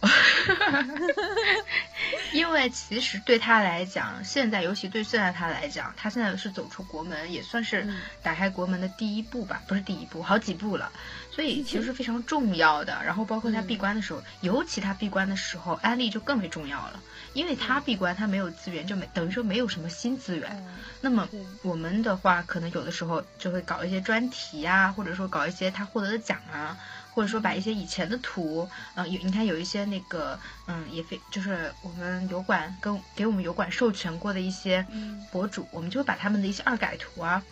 [2.33, 7.87] 因为其实对他来讲，现在尤其对现在他来讲，他现在是走出国门，也算是
[8.21, 10.91] 打开国门的第一步吧，不是第一步，好几步了。
[11.31, 13.01] 所以其实是非常重要的。
[13.05, 16.99] 然后包括他闭关的时候，尤其他闭关的时候，安利就更为重要了，
[17.33, 20.63] 因为他闭关，他没有资源，就没等于说没有什么新资源。
[21.01, 21.27] 那么
[21.63, 26.77] 我们的话，可能有的时候就会搞一些专题呀，或者说搞一些他获得的奖啊。
[27.19, 34.85] 或者说把一些以前的图，嗯，有你看有一些那个，嗯，也非就是我们油管跟给我们油管授权过的一些
[35.29, 37.43] 博主，我们就会把他们的一些二改图啊，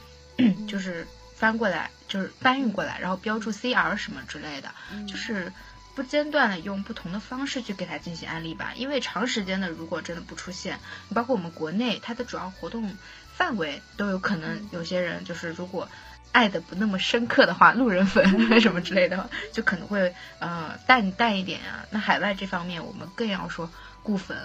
[0.69, 4.71] 就是翻过来，就是搬运过来，然后标注 CR 什么之类的，
[5.05, 5.51] 就是
[5.95, 8.71] 不间断的用不同的方式去给他进行安利吧。
[8.73, 10.79] 因为长时间的如果真的不出现，
[11.13, 12.95] 包括我们国内它的主要活动
[13.35, 15.89] 范围都有可能有些人就是如果。
[16.31, 18.25] 爱的不那么深刻的话，路人粉
[18.61, 21.85] 什么之类的，就可能会呃淡淡一点啊。
[21.89, 23.69] 那海外这方面，我们更要说
[24.03, 24.37] 固粉，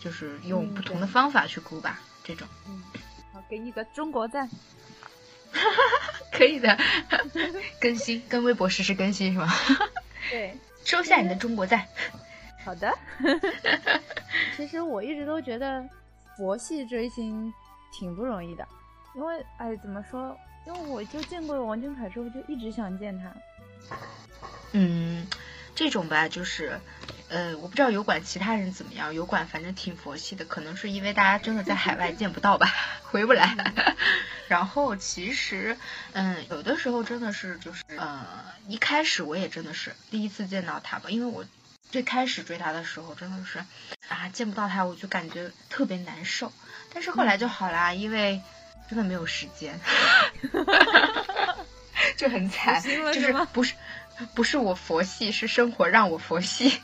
[0.00, 2.00] 就是用不同的方法去固吧。
[2.24, 2.82] 这种，嗯，
[3.32, 4.48] 好，给你个中国赞，
[6.30, 6.76] 可以的，
[7.80, 9.48] 更新跟微博实时更新是吗？
[10.30, 11.86] 对，收下你的中国赞。
[12.64, 12.92] 好的。
[14.56, 15.82] 其实我一直都觉得
[16.36, 17.50] 佛系追星
[17.92, 18.68] 挺不容易的，
[19.14, 20.36] 因为哎，怎么说？
[20.68, 23.32] 因为我就见过王俊凯之后，就一直想见他。
[24.72, 25.26] 嗯，
[25.74, 26.78] 这种吧，就是，
[27.30, 32.68] 呃，我不知道油管其他人怎么样，油管反正挺佛系的，可能是因为大家真的在海外见不到吧，
[33.02, 33.56] 回不来。
[34.46, 35.78] 然后其实，
[36.12, 38.26] 嗯，有的时候真的是就是，呃，
[38.66, 41.46] 一开始我也真的是第一次见到他吧，因为我
[41.90, 43.58] 最开始追他的时候真的是
[44.08, 46.52] 啊见不到他，我就感觉特别难受。
[46.92, 48.42] 但是后来就好啦，因为。
[48.88, 49.78] 真的没有时间，
[52.16, 53.74] 就很惨，就是不是
[54.34, 56.72] 不是我佛系，是生活让我佛系。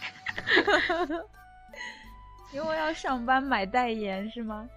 [2.53, 4.69] 因为要上班买代言是吗？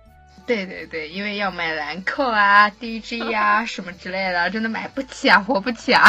[0.45, 6.03] 对对对，因为要买兰蔻啊、DG 啊 什么之类的，真的买不起啊，活不起啊。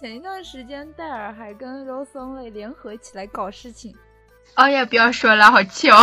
[0.00, 3.94] 前一段时间戴尔还跟 Rose Only 联合起来搞事情。
[4.54, 5.96] 哎呀，不要说了，好气哦！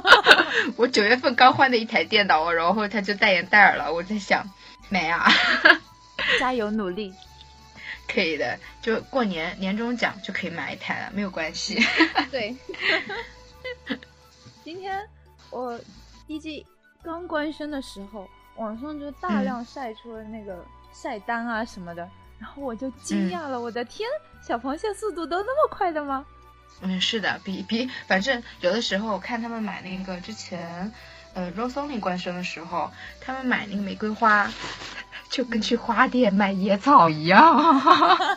[0.76, 3.92] 我九月份刚换的一台电脑，然后他就代言戴尔了。
[3.92, 4.44] 我在想，
[4.88, 5.26] 没啊，
[6.38, 7.12] 加油努力，
[8.08, 11.78] 可以的，就过年年终奖就可以买一台了，没有关系。
[12.30, 12.56] 对，
[14.64, 15.06] 今天
[15.50, 15.78] 我
[16.28, 16.64] DG
[17.02, 24.08] 刚官宣的时候，网上就大量晒出了那个晒单啊什么的，然后我就惊讶了，我的天，
[24.46, 26.24] 小螃蟹速度都那么快的吗？
[26.80, 30.92] 嗯，是的，比比，反正有的时候我看他们买那个之前，
[31.34, 34.50] 呃，Rose Only 官宣的时候，他们买那个玫瑰花，
[35.30, 37.80] 就跟去花店买野草一样，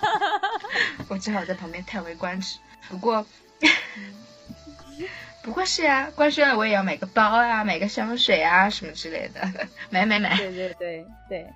[1.09, 2.59] 我只好在旁边叹为观止。
[2.89, 3.25] 不过，
[5.41, 9.41] 不过是啊，官宣了我也要买个包啊，买个香水啊什么之类的，
[9.89, 10.37] 买买买。
[10.37, 11.47] 对对对对，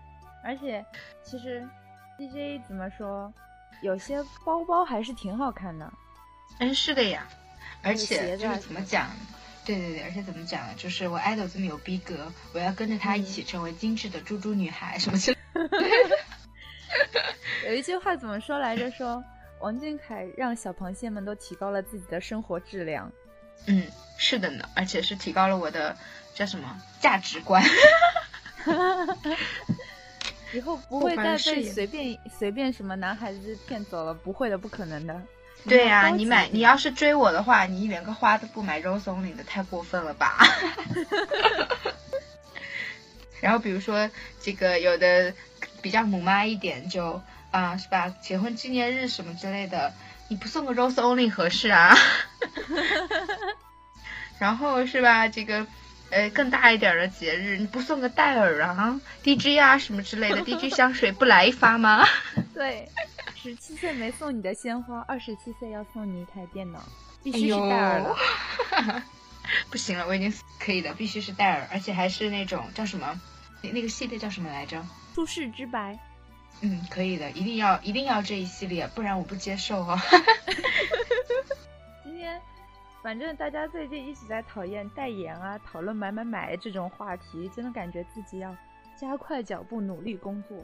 [0.43, 0.83] 而且
[1.23, 1.63] 其实
[2.17, 3.31] DJ 怎么说，
[3.83, 5.91] 有些包包还是挺好看的。
[6.57, 7.27] 嗯，是的呀，
[7.83, 9.09] 而且就是怎么讲？
[9.63, 10.75] 对对对，而且怎么讲？
[10.75, 15.37] 就是我爱豆这么有逼格，我要跟着他一起成为精致的猪猪女孩，什么之类
[16.09, 16.17] 的。
[17.69, 18.89] 有一句话怎么说来着？
[18.91, 19.23] 说
[19.59, 23.11] 王俊凯让小螃蟹们都提高了自己的生活质量。
[23.67, 23.85] 嗯，
[24.17, 25.95] 是的呢，而且是提高了我的
[26.33, 27.63] 叫什么价值观。
[30.51, 35.21] 以后不会再被随便随便什么男孩子骗走了，不会的，不可能的。
[35.67, 40.37] 对呀，你买你要是追我的话，你连个花都不买，Rose Only 的太过分了吧？
[43.41, 44.09] 然后比如说
[44.41, 45.33] 这个有的
[45.81, 48.09] 比较母妈一点，就啊是吧？
[48.21, 49.93] 结婚纪念日什么之类的，
[50.27, 51.95] 你不送个 Rose Only 合适啊？
[54.39, 55.27] 然后是吧？
[55.27, 55.65] 这个
[56.11, 62.05] 呃更大一点的节日，你不送个戴尔啊、DG 啊什么之类的，DG 香水不来一发吗？
[62.53, 62.87] 对。
[63.41, 66.83] 十七岁没送你的鲜花，二十七岁要送你一台电脑，
[67.23, 68.13] 必须是戴尔的。
[69.71, 73.17] 不行了，我已经可以的，必须是戴尔，而且还是那种叫什么，
[73.61, 74.85] 那那个系列叫什么来着？
[75.15, 75.97] 出世之白。
[76.59, 79.97] 嗯，可以的，一定要一定要这一系列，不然我不接受哦。
[83.01, 88.55] 反正大家最近一直在讨厌代言啊，讨论买买买这种话题，真的感觉自己要
[88.99, 90.57] 加快脚步，努力工作。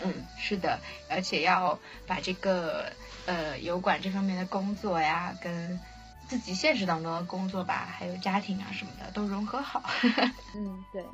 [0.00, 2.92] 嗯，是的，而且要把这个
[3.26, 5.78] 呃油管这方面的工作呀，跟
[6.26, 9.82] 自己现实当中的工作吧，还有家庭啊什么的都融合好。
[10.56, 11.04] 嗯，对，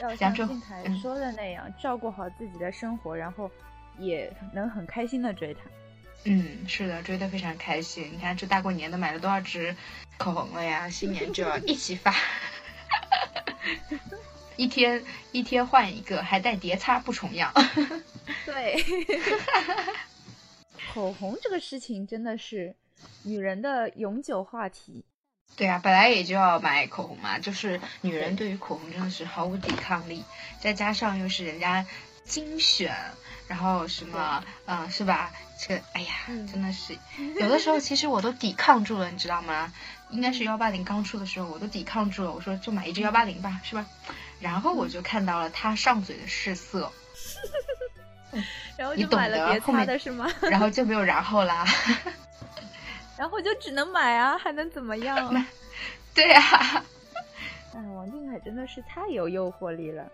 [0.00, 3.48] 要像静台说的那样，照顾好自己的生活，然后
[3.98, 5.60] 也能很开心的追他。
[6.24, 8.10] 嗯，是的，追的非常开心。
[8.12, 9.76] 你看，这大过年的买了多少支
[10.16, 10.88] 口红了呀？
[10.88, 12.14] 新年就要一起发，
[14.56, 17.52] 一天一天换一个，还带叠擦，不重样。
[18.46, 18.82] 对，
[20.94, 22.74] 口红这个事情真的是
[23.24, 25.04] 女人的永久话题。
[25.56, 30.24] 对啊，本来也就要买口红嘛，就是女人对于口红真的是毫无抵抗力，
[30.58, 31.84] 再加上又是人家
[32.24, 32.96] 精选，
[33.46, 35.30] 然后什么，嗯，是吧？
[35.58, 36.12] 这个，哎呀，
[36.50, 36.96] 真的是
[37.40, 39.72] 有的时候其实我都抵抗住了，你知道吗？
[40.10, 43.86] 应该是幺八零刚出的时候，我都抵抗住了，我说就买一支幺八零吧，是吧？
[44.40, 46.92] 然后我就看到了他上嘴的试色，
[48.76, 50.28] 然后就买了别擦的是吗？
[50.42, 51.64] 然后就没有然后啦。
[53.16, 55.32] 然后就只能买啊，还能怎么样？
[56.14, 56.84] 对呀，
[57.72, 60.04] 哎，王俊凯真的是太有诱惑力了。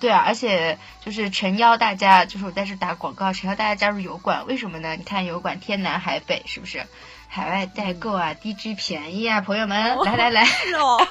[0.00, 4.46] 对啊，而且就是诚邀大家，就是我在这打广告，诚邀大家加入油管。
[4.46, 4.96] 为什么呢？
[4.96, 6.84] 你看油管天南海北，是不是？
[7.28, 11.04] 海外代购啊低 G 便宜啊，朋友们，来来来，是哦，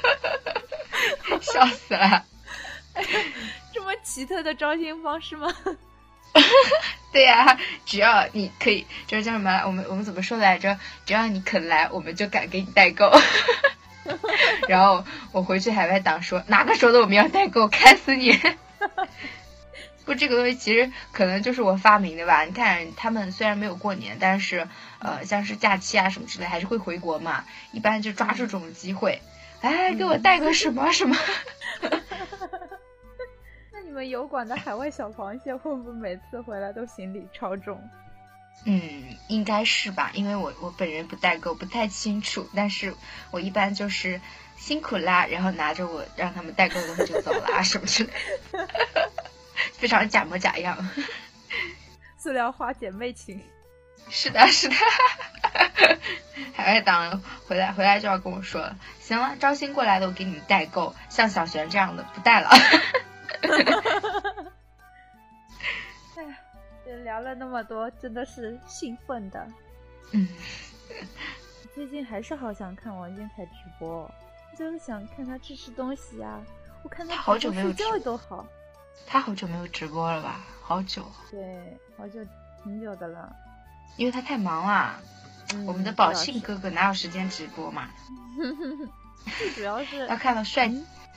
[1.42, 2.24] 笑死了，
[3.74, 5.52] 这么奇特的招新方式吗？
[7.12, 9.62] 对呀，只要你可以，就是叫什么？
[9.66, 10.78] 我们我们怎么说来着？
[11.04, 13.10] 只要你肯来，我们就敢给你代购。
[14.68, 17.68] 然后我回去海外党说，哪个说的我们要代购？
[17.68, 18.32] 开死你！
[20.06, 22.42] 不，这个东西其实可能就是我发明的吧？
[22.44, 24.66] 你看他们虽然没有过年，但是
[24.98, 27.44] 呃，像是假期啊什么之类，还是会回国嘛。
[27.72, 29.20] 一般就抓住这种机会，
[29.60, 31.16] 哎，给我带个什么什么。
[33.72, 37.80] 那你们油管的海外小螃蟹会不会每次回来都行李超重？
[38.64, 42.48] 嗯，应该是吧，因为我我本人不代购，不太清楚。
[42.54, 42.94] 但是
[43.30, 44.20] 我一般就是
[44.56, 48.10] 辛苦啦，然后拿着我让他们代购的东西就走了啊，什么之类
[48.52, 48.68] 的，
[49.78, 50.88] 非常假模假样。
[52.18, 53.40] 塑料花姐妹情。
[54.10, 54.74] 是的，是的。
[56.52, 62.48] 海外党回来回来就要跟我说，行了，招新过来的我给你们代购，像小璇这样的不带了。
[66.16, 66.36] 哎呀，
[66.98, 69.46] 聊了那么多，真的是兴奋的。
[70.12, 70.28] 嗯，
[71.74, 74.10] 最近还是好想看王俊凯直播，
[74.58, 76.40] 就是想看他吃吃东西啊。
[76.82, 78.46] 我看他好久没有觉都好。
[79.06, 80.44] 他好久没有直播了吧？
[80.62, 81.04] 好久。
[81.30, 82.20] 对，好久，
[82.62, 83.34] 挺久的了。
[83.96, 85.00] 因为他太忙了。
[85.66, 87.90] 我们的宝信哥哥哪有时间直播嘛？
[89.36, 90.70] 最主要是 他看到帅。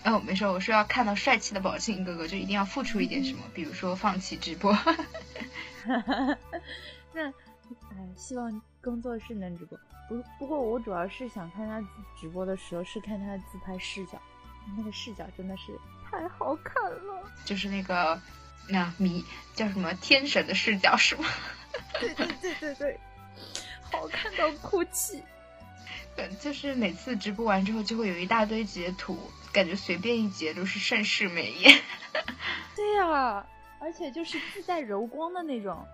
[0.05, 4.71] 哦，没事，我说要看到帅气的宝庆哥哥，就一定要付出一点什么，比如说放弃直播。
[7.13, 9.79] 那，哎，希望工作室能直播。
[10.09, 11.81] 不，不过我主要是想看他
[12.19, 14.21] 直播的时候，是看他的自拍视角，
[14.77, 17.23] 那个视角真的是太好看了。
[17.45, 18.21] 就是那个，
[18.67, 19.23] 那迷
[19.55, 21.25] 叫什么天神的视角是吗？
[21.99, 22.99] 对对对对对，
[23.89, 25.23] 好看到哭泣。
[26.39, 29.17] 就是每次直播完之后，就会有一大堆截图。
[29.52, 31.80] 感觉随便一截都是盛世美颜，
[32.76, 33.45] 对呀，
[33.80, 35.86] 而且就是自带柔光的那种。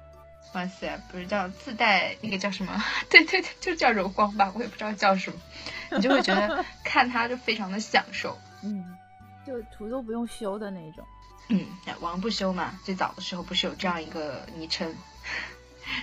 [0.54, 2.82] 哇塞，不是叫自带那个叫什么？
[3.12, 5.38] 对对对，就叫柔光吧，我也不知道叫什么。
[5.92, 8.40] 你就会觉得 看它就非常的享受。
[8.64, 8.96] 嗯，
[9.46, 11.06] 就图都不用修的那种。
[11.50, 11.66] 嗯，
[12.00, 14.96] 王不修嘛，最早的时候不是有这样一个昵称？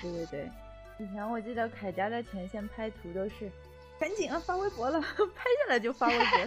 [0.03, 0.51] 对对对，
[0.99, 3.51] 以前我记得凯家在前线拍图都是，
[3.99, 6.39] 赶紧啊发微博了， 拍下来就发微博。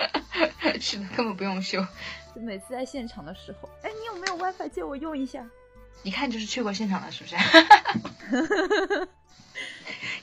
[0.80, 1.84] 是的，根本不用修。
[2.34, 5.44] 就每次在现场的时候，哎，你有没有 WiFi 借我用一下？
[6.02, 7.36] 一看就是去过现场了，是不是？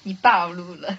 [0.04, 0.98] 你暴露了。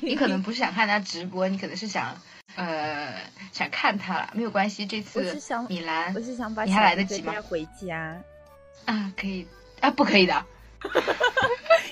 [0.00, 2.20] 你可能不是想看他直播，你可能是想
[2.54, 3.14] 呃
[3.52, 4.30] 想看他了。
[4.34, 5.36] 没有关系，这次
[5.68, 7.34] 米兰，我是想把你还来得及吗？
[7.42, 8.22] 回家。
[8.84, 9.46] 啊，可以
[9.80, 10.44] 啊，不可以的。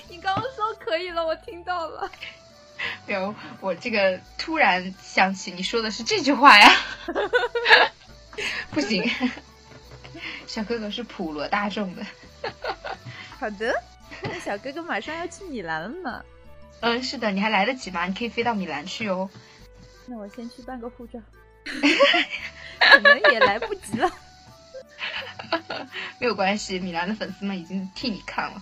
[0.07, 2.09] 你刚刚说可以了，我听到了。
[3.07, 6.71] 有我这个突然想起你说的是这句话呀，
[8.71, 9.09] 不行，
[10.47, 12.05] 小哥哥是普罗大众的。
[13.39, 13.73] 好的，
[14.23, 16.23] 那小哥哥马上要去米兰了嘛。
[16.81, 18.05] 嗯，是的，你还来得及吗？
[18.05, 19.29] 你可以飞到米兰去哦。
[20.07, 21.19] 那我先去办个护照，
[22.79, 24.11] 可能也来不及了。
[26.19, 28.61] 没有关系，米兰的粉丝们已经替你看了，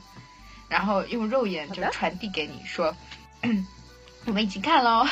[0.69, 2.95] 然后用肉眼就传递给你说。
[4.25, 5.05] 我们一起看喽。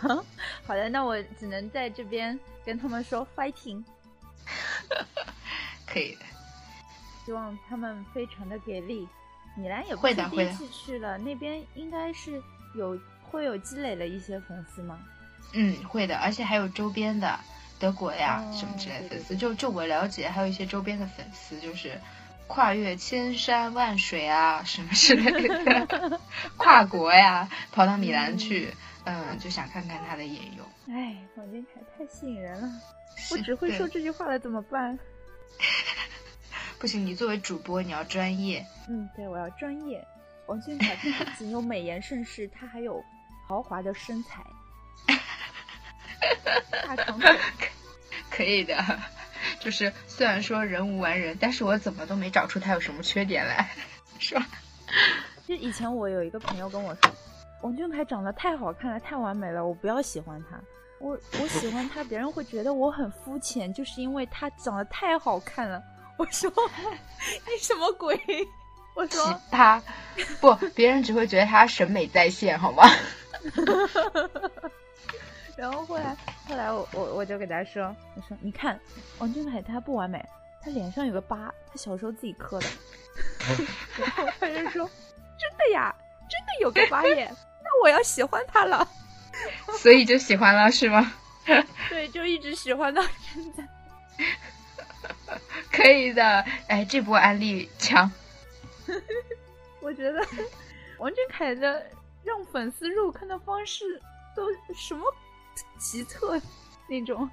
[0.66, 3.82] 好的，那我只能在这边跟他们说 fighting。
[5.86, 6.24] 可以的。
[7.24, 9.08] 希望他们非常的给力。
[9.56, 12.42] 米兰也不是第一次去了，那边应该是
[12.74, 14.98] 有会有积累了一些粉丝吗？
[15.52, 17.38] 嗯，会的，而且还有周边的
[17.78, 19.36] 德国呀什么之类的粉丝。
[19.36, 21.98] 就就我了解，还有一些周边的粉丝，就是
[22.46, 26.20] 跨越千山万水啊， 什么之类的，
[26.56, 28.74] 跨国呀，跑到米兰去，
[29.04, 30.64] 嗯，就想看看他的野游。
[30.88, 32.68] 哎，王俊凯太吸引人了，
[33.30, 34.98] 我只会说这句话了，怎么办？
[36.78, 38.64] 不行，你作为主播，你要专业。
[38.88, 40.06] 嗯，对，我要专业。
[40.46, 43.02] 王俊凯不仅有美颜盛世，他还有
[43.48, 44.44] 豪华的身材，
[46.86, 47.38] 大长腿。
[48.28, 48.76] 可以的，
[49.64, 53.70] 就是虽然说人无完人，但是我怎么都没找出他有什么缺点来，
[54.20, 54.46] 是吧？
[55.48, 57.10] 就以前我有一个朋友跟我说，
[57.62, 60.60] 王俊凯长得太好看了，太完美了，我不要喜欢他。
[61.00, 65.82] 我我喜欢他，别人会觉得我很肤浅，就是因为他长得太好看了。
[66.16, 66.50] 我说
[67.26, 68.18] 你什么鬼？
[68.94, 69.82] 我奇说他，
[70.40, 72.84] 不，别人只会觉得他审美在线，好吗？
[75.56, 78.78] 然后后来后来我我我就给他说，我说你看
[79.18, 80.24] 王俊凯他不完美，
[80.60, 82.66] 他脸上有个疤，他小时候自己磕的。
[83.98, 84.90] 然后他就说
[85.38, 85.94] 真的呀，
[86.28, 87.30] 真的有个疤耶，
[87.62, 88.86] 那我要喜欢他了。
[89.78, 91.12] 所以就喜欢了，是吗？
[91.88, 93.68] 对，就一直喜欢到现在。
[95.70, 96.22] 可以的，
[96.68, 98.10] 哎，这波安利强。
[99.80, 100.24] 我觉得
[100.98, 101.84] 王俊凯的
[102.22, 104.00] 让粉丝入坑的方式
[104.34, 105.04] 都什么
[105.78, 106.40] 奇特
[106.88, 107.28] 那种。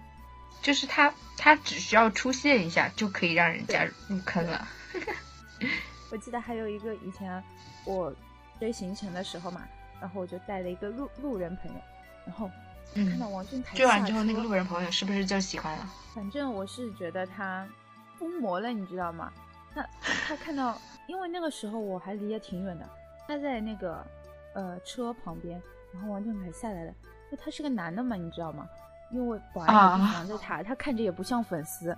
[0.61, 4.67] 就是他，他只需要出现一下就可以让人家入坑了。
[6.11, 7.43] 我记得还有一个以前
[7.85, 8.13] 我
[8.59, 9.67] 追行程的时候嘛，
[9.99, 11.81] 然后我就带了一个路路人朋友，
[12.27, 12.49] 然后
[12.93, 15.89] 看到王俊凯追完之后，那个路人朋友是不是就喜欢了？
[16.13, 17.67] 反正我是觉得他
[18.19, 19.31] 疯魔了，你知道吗？
[19.73, 19.83] 那
[20.27, 22.87] 他看到，因为那个时候我还离得挺远的，
[23.27, 24.05] 他在那个
[24.53, 25.59] 呃车旁边，
[25.93, 26.97] 然后王俊凯下来了，就
[27.37, 28.67] 他是个男的嘛，你知道吗？
[29.11, 31.95] 因为保安也是防着他，他看着也不像粉丝，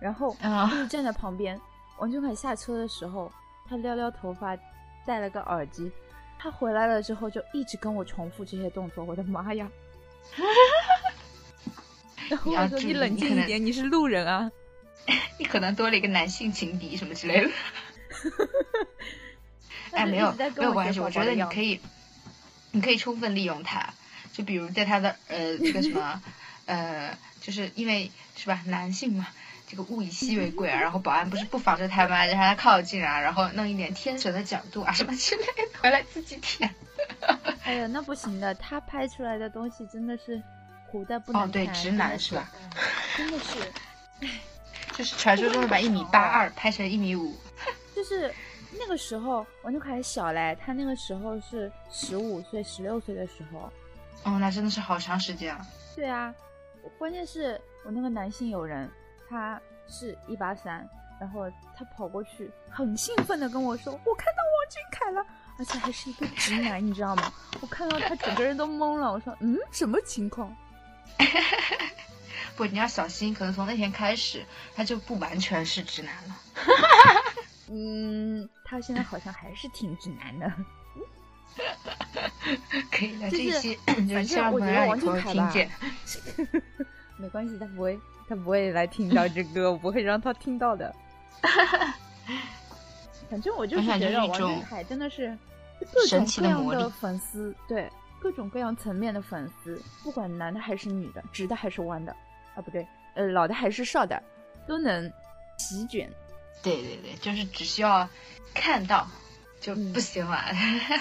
[0.00, 1.60] 然后啊就是站在旁边。
[1.98, 3.30] 王俊凯下车的时候，
[3.68, 4.56] 他撩撩头发，
[5.06, 5.90] 戴了个耳机。
[6.38, 9.66] 他回来了之后就一直跟我重复这些动作，我的妈呀！
[12.28, 14.50] 然后我说你冷静一点，你是路人啊。
[15.38, 17.50] 你可能多了一个男性情敌什么之类的。
[19.92, 21.80] 哎，没有没有关系，我觉得你可以，
[22.72, 23.88] 你可以充分利用它。
[24.36, 26.22] 就比如在他的呃这个什么
[26.66, 29.28] 呃，就是因为是吧，男性嘛，
[29.66, 30.78] 这个物以稀为贵啊。
[30.78, 32.26] 然后保安不是不防着他吗？
[32.26, 36.68] 就让他靠近啊，然后弄一点天神的角度啊什么之类的，回来自己舔。
[37.62, 40.42] 哎呀，那不行的，他拍出来的东西真的是
[40.86, 41.50] 糊的不哦，能看。
[41.52, 42.52] 对，直男是吧？
[43.16, 43.72] 真的是，
[44.92, 47.34] 就是传说中的把一米八二拍成一米五。
[47.96, 48.30] 就是
[48.78, 53.72] 那个时候王俊凯还小嘞，他那个时候是十五岁、十六岁的时候。
[54.24, 55.66] 哦，那真的是好长时间啊。
[55.94, 56.34] 对啊，
[56.98, 58.90] 关键是我那个男性友人，
[59.28, 60.88] 他是一八三，
[61.20, 65.24] 然后他跑过去，很兴奋的跟我说：“我看到王俊凯了，
[65.58, 70.54] 而且还是一个直男，你知道吗？”我看到他整个人都懵了，我说：“嗯，什么情况？”
[72.56, 74.44] 不，你要小心，可能从那天开始，
[74.74, 76.36] 他就不完全是直男了。
[77.68, 80.50] 嗯，他现在好像还是挺直男的。
[82.92, 85.70] 可以的，就是这一期 反正我觉得王俊凯吧听见。
[87.18, 87.98] 没关系，他不会，
[88.28, 90.94] 他不会来听到这歌，我不会让他听到的。
[93.30, 95.36] 反正我就是觉得王俊凯真的是
[95.92, 97.90] 各种各样的粉丝，对
[98.20, 102.14] 各种各样层面的粉丝，不管男的还是女的，直的还是弯的，
[102.54, 104.22] 啊不对，呃老的还是少的，
[104.66, 105.10] 都能
[105.58, 106.08] 席卷。
[106.62, 108.08] 对对对，就是只需要
[108.54, 109.08] 看到
[109.66, 110.44] 就嗯不行了，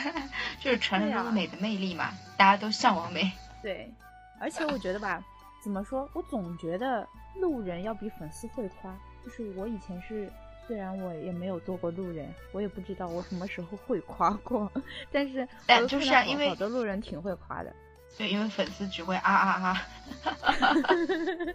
[0.59, 3.32] 就是传说对啊中的美的魅力嘛，大家都向往美。
[3.61, 3.93] 对，
[4.41, 5.24] 而且我觉得吧，
[5.63, 6.09] 怎么说？
[6.13, 8.91] 我总觉得路人要比粉丝会夸。
[9.24, 10.32] 就是我以前是，
[10.68, 14.72] 虽然我也没有做过路人，我也不知道我什么时候会夸过，
[15.11, 17.72] 但是哎就是啊因为好好多路人挺会夸的。
[18.18, 19.88] 对，因为粉丝只会啊啊啊，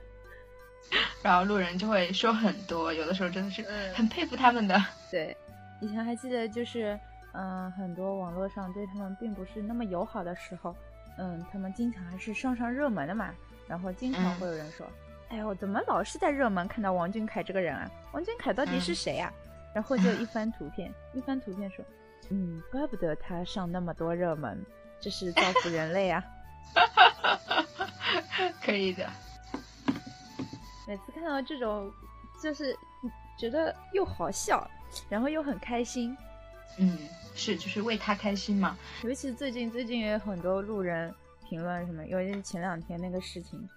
[1.23, 4.81] 然后路人就会说很多，有的时候真的是嗯很佩服他们的。
[5.11, 5.37] 对，
[5.81, 6.99] 以前还记得就是，
[7.33, 10.75] 嗯、很多网络上对他们并不是那么友好的时候，
[11.19, 13.31] 嗯，他们经常还是上上热门的嘛，
[13.67, 14.87] 然后经常嗯会有人说，
[15.29, 17.91] 哎呦，怎么老是在热门看到王俊凯这个人啊？
[18.13, 19.33] 王俊凯到底是嗯谁啊？
[19.75, 21.85] 然后就一翻图片，一翻图片说，
[22.31, 24.61] 嗯，怪不得他上那么多热门，
[25.01, 26.25] 这是造福人类啊！
[28.63, 29.09] 可以的，
[30.89, 31.91] 每次看到这种，
[32.43, 32.77] 就是
[33.39, 34.69] 觉得又好笑，
[35.09, 36.17] 然后又很开心，
[36.79, 36.99] 嗯，
[37.35, 38.77] 是就是为他开心嘛。
[39.03, 41.15] 尤其最近最近也有很多路人
[41.49, 43.69] 评论什么，尤其是前两天那个事情，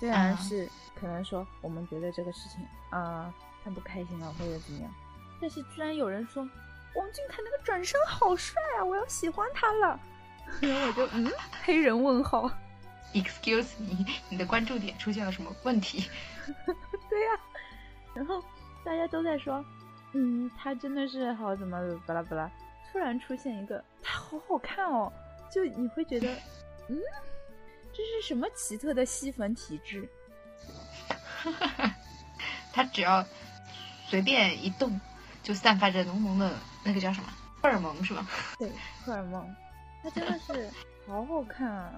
[0.00, 0.68] 虽然啊是
[0.98, 2.60] 可能说我们觉得这个事情
[2.90, 3.32] 啊、
[3.64, 4.90] 他不开心了或者怎么样，
[5.40, 6.42] 但是居然有人说
[6.94, 10.00] 王俊凯那个转身好帅啊，我要喜欢他了。
[10.60, 11.30] 然后我就嗯，
[11.64, 12.48] 黑人问号。
[13.12, 16.08] Excuse me，你的关注点出现了什么问题？
[17.10, 17.40] 对呀、
[18.14, 18.42] 然后
[18.84, 19.64] 大家都在说，
[20.18, 22.50] 嗯，他真的是好怎么巴拉巴拉。
[22.90, 25.12] 突然出现一个，他好好看哦，
[25.50, 26.26] 就你会觉得，
[26.88, 26.98] 嗯，
[27.92, 30.08] 这是什么奇特的吸粉体质？
[32.72, 33.22] 他只要
[34.06, 34.98] 随便一动，
[35.42, 36.50] 就散发着浓浓的
[36.82, 37.28] 那个叫什么
[37.60, 38.26] 荷尔蒙是吧？
[38.58, 38.70] 对，
[39.04, 39.54] 荷尔蒙，
[40.02, 40.70] 他真的是
[41.06, 41.92] 好好看啊。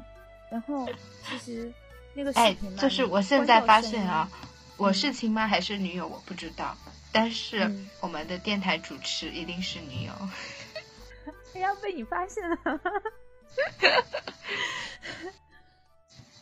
[0.51, 0.89] 然后
[1.29, 1.73] 其实
[2.15, 4.29] 那个视哎频嘛，，就是我现在发现啊，
[4.77, 6.77] 我是亲妈还是女友我不知道，
[7.13, 10.13] 但是嗯我们的电台主持一定是女友。
[11.55, 12.57] 哎呀，被你发现了，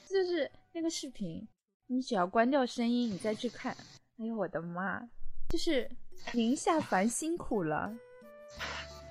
[0.08, 1.46] 就是那个视频，
[1.86, 3.76] 你只要关掉声音，你再去看，
[4.18, 5.00] 哎呦我的妈，
[5.48, 5.88] 就是
[6.32, 7.94] 宁夏凡辛苦了。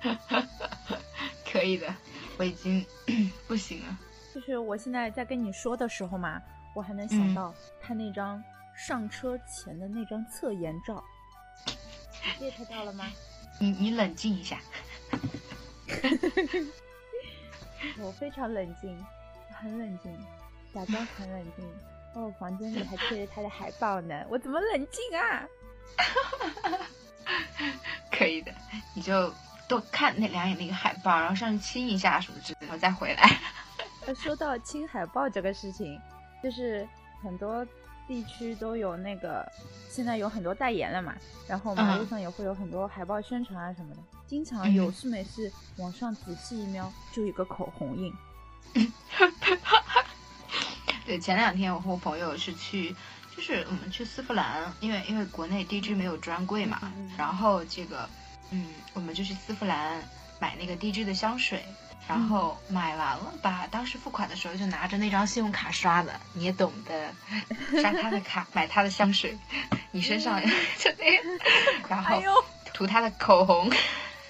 [1.50, 1.94] 可以的，
[2.38, 2.84] 我已经
[3.48, 3.98] 不行了。
[4.34, 6.40] 就是我现在在跟你说的时候嘛，
[6.74, 8.42] 我还能想嗯到他那张
[8.76, 11.15] 上车前的那张侧颜照，你
[12.38, 13.06] get 到了吗？
[13.58, 14.60] 你你冷静一下，
[17.98, 19.04] 我非常冷静，
[19.50, 20.12] 很冷静，
[20.74, 21.64] 假装很冷静。
[22.14, 25.46] 在我房间里还贴着他的海报呢，我怎么冷静啊？
[28.10, 28.52] 可以的，
[28.94, 29.32] 你就
[29.68, 33.22] 多看那两眼那个海报，然后上去亲一下什么之类的，然后再回来。
[34.06, 36.00] 呃，说到亲海报这个事情，
[36.42, 36.86] 就是
[37.22, 37.66] 很多
[38.06, 39.50] 地区都有那个，
[39.90, 41.14] 现在有很多代言了嘛，
[41.48, 42.08] 然后马路嗯。
[42.08, 44.74] 上也会有很多海报宣传啊什么的，经常嗯。
[44.74, 48.12] 有事没事往上仔细一瞄，就有一个口红印。
[51.06, 52.94] 对，前两天我和我朋友是去，
[53.34, 58.08] 就是我们去丝芙兰，因为因为国内 DG 没有专柜嘛，然后这个，
[58.50, 60.02] 嗯，我们就去丝芙兰
[60.40, 61.64] 买那个 DG 的香水，
[62.08, 67.12] 然后买完了吧，当时付款的时候就拿着那张信用卡刷的，你也懂的，
[67.82, 69.36] 刷他的卡 买他的香水，
[69.90, 70.40] 你身上
[70.78, 71.16] 就那
[71.82, 72.22] 个，然后
[72.72, 73.70] 涂他的口红。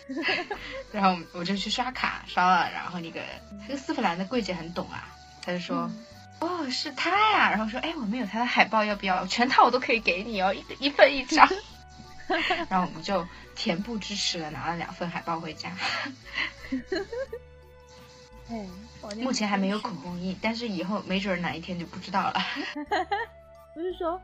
[0.92, 3.20] 然后我就去刷卡，刷了，然后那个
[3.62, 5.08] 那个丝芙兰的柜姐很懂啊，
[5.42, 5.90] 她就说
[6.38, 9.26] ：“哦，是他呀。”然后说：“哎，我们有他的海报，要不要？
[9.26, 11.48] 全套我都可以给你哦，一一份一张。”
[12.70, 15.70] 然后我们就恬不知耻的拿了两份海报回家。
[18.48, 18.66] 哎，
[19.16, 22.34] 目前还没有口红印，但是以后没准儿哪一天就不知道了。
[23.74, 24.20] 不是说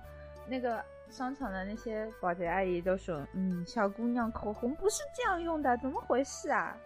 [0.46, 6.76] 那个商场的那些保洁阿姨都说，嗯，小姑娘口红不是这样用的，怎么回事啊？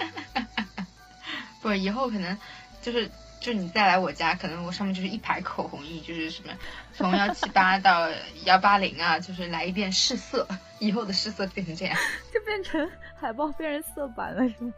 [1.62, 2.36] 不，以后可能
[2.82, 6.52] 就是就你再来我家，可能我上面就是一排口红印，就是什么
[6.92, 8.10] 从幺七八到
[8.44, 10.48] 幺八零啊，就是来一遍试色，
[10.80, 11.96] 以后的试色变成这样。
[12.34, 14.72] 就变成海报变成色板了，是吗？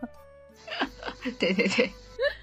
[1.38, 1.92] 对 对对，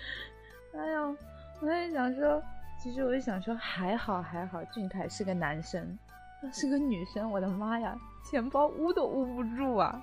[0.78, 1.16] 哎呦，
[1.62, 2.42] 我在想说，
[2.82, 5.98] 其实我就想说，还好还好，俊凯是个男生，
[6.44, 7.96] 要是个女生，我的妈呀，
[8.30, 10.02] 钱包捂都捂不住啊！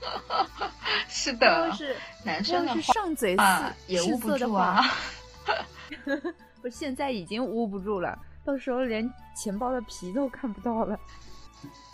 [1.08, 4.94] 是的要的，是男生的要是上嘴话试也捂不住啊话。
[6.62, 10.98] 我现在已经捂不住了，到时候连钱包的皮都看不到了。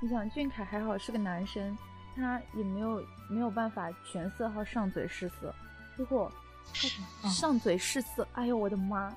[0.02, 1.76] 你想，俊凯还好是个男生，
[2.16, 5.54] 他也没有没有办法全色号上嘴试色。
[5.96, 6.30] 如果
[7.28, 9.12] 上嘴试色，哎呦我的妈！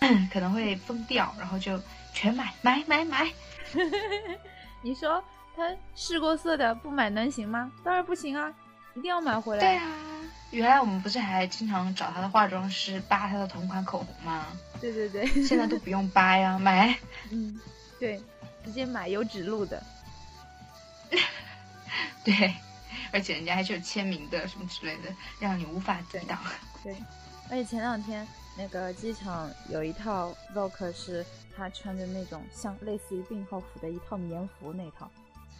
[0.32, 1.80] 可能会疯掉，然后就
[2.12, 3.30] 全买买买买。
[4.82, 5.22] 你说
[5.56, 5.62] 他
[5.94, 7.70] 试过色的不买能行吗？
[7.82, 8.52] 当然不行啊，
[8.94, 9.60] 一定要买回来。
[9.60, 9.88] 对啊，
[10.50, 14.46] 原来我们不是还经常找他的化妆师扒他的同款口红吗？
[14.80, 16.94] 对对对， 现在都不用扒呀，买。
[17.30, 17.58] 嗯，
[17.98, 18.20] 对，
[18.64, 19.82] 直接买有指路的。
[22.24, 22.54] 对，
[23.12, 26.38] 而且人家还是有签名的什么之类的，让你无法抵挡。
[26.82, 26.94] 对，
[27.50, 28.26] 而且前两天
[28.56, 31.24] 那个机场有一套 Vogue 是
[31.56, 35.10] 他穿着那种像类似于病号服的一套棉服那套，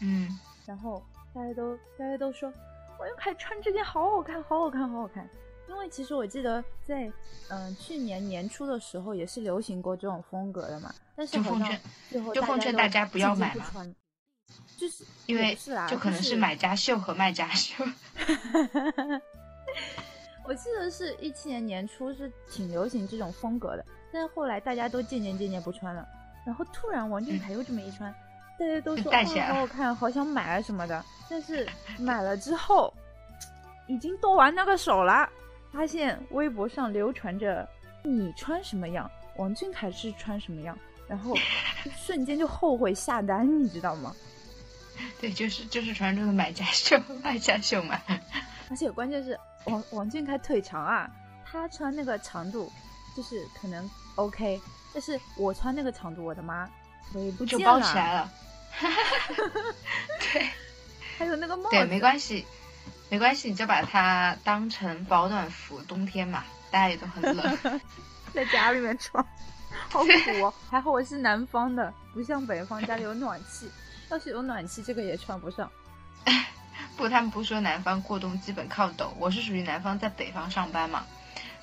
[0.00, 0.28] 嗯，
[0.66, 1.02] 然后
[1.34, 2.52] 大家都大家都说
[2.98, 5.28] 王俊凯穿这件好好看，好好看，好好看。
[5.66, 7.10] 因为其实我记得在
[7.48, 11.80] 嗯、去年年初的时候也是流行过这种风格的嘛，但是好像就奉劝
[12.10, 13.64] 最后就奉劝大家不要买嘛
[14.78, 17.84] 就是因为是啦，就可能是买家秀和卖家秀。
[20.46, 26.06] 我记得是一七年年初是挺流行这种风格的，但是后来大家都渐渐渐渐不穿了，
[26.44, 28.14] 然后突然王俊凯又这么一穿，
[28.58, 31.02] 大家都说啊就带起来了好好看，好想买啊什么的。
[31.30, 31.66] 但是
[31.98, 32.92] 买了之后，
[33.86, 35.26] 已经剁完那个手了，
[35.72, 37.66] 发现微博上流传着
[38.02, 41.34] 你穿什么样，王俊凯是穿什么样，然后
[41.96, 44.14] 瞬间就后悔下单，你知道吗？
[45.20, 48.00] 对，就是就是传说中的买家秀、卖家秀嘛。
[48.70, 51.10] 而且关键是王王俊凯腿长啊，
[51.44, 52.72] 他穿那个长度
[53.16, 54.60] 就是可能 OK，
[54.92, 56.68] 但是我穿那个长度，我的妈，
[57.12, 58.32] 腿不见就包起来了。
[60.32, 60.48] 对，
[61.18, 61.70] 还有那个帽子。
[61.70, 62.44] 对，没关系，
[63.08, 67.80] 没关系，你就把它当成保暖服，冬天嘛，大家也都很冷，
[68.34, 69.24] 在家里面穿，
[69.90, 70.10] 好苦
[70.42, 70.52] 哦。
[70.70, 73.70] 还好我是南方的，不像北方家里有暖气，
[74.10, 75.70] 要是有暖气，这个也穿不上。
[76.96, 81.04] 不，他们不是说南方过冬基本靠抖，我是属于南方在北方上班嘛，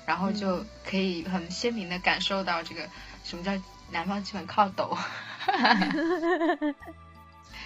[0.04, 2.86] 然后就可以很鲜明的感受到这个
[3.24, 3.52] 什么叫
[3.90, 4.96] 南方基本靠抖，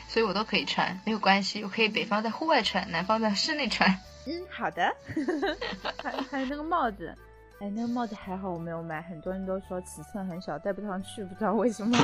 [0.09, 3.91] 所以我都可以穿，没有关系，我可以北方在户外穿，南方在室内穿。
[4.27, 4.95] 嗯，好的。
[6.03, 7.17] 还还有那个帽子，
[7.61, 11.99] 哎，那个帽子还好我没有买，很多人都说尺寸很小，戴不上去，不知道为什么。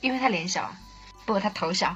[0.00, 0.70] 因为他脸小，
[1.26, 1.94] 不，他头小。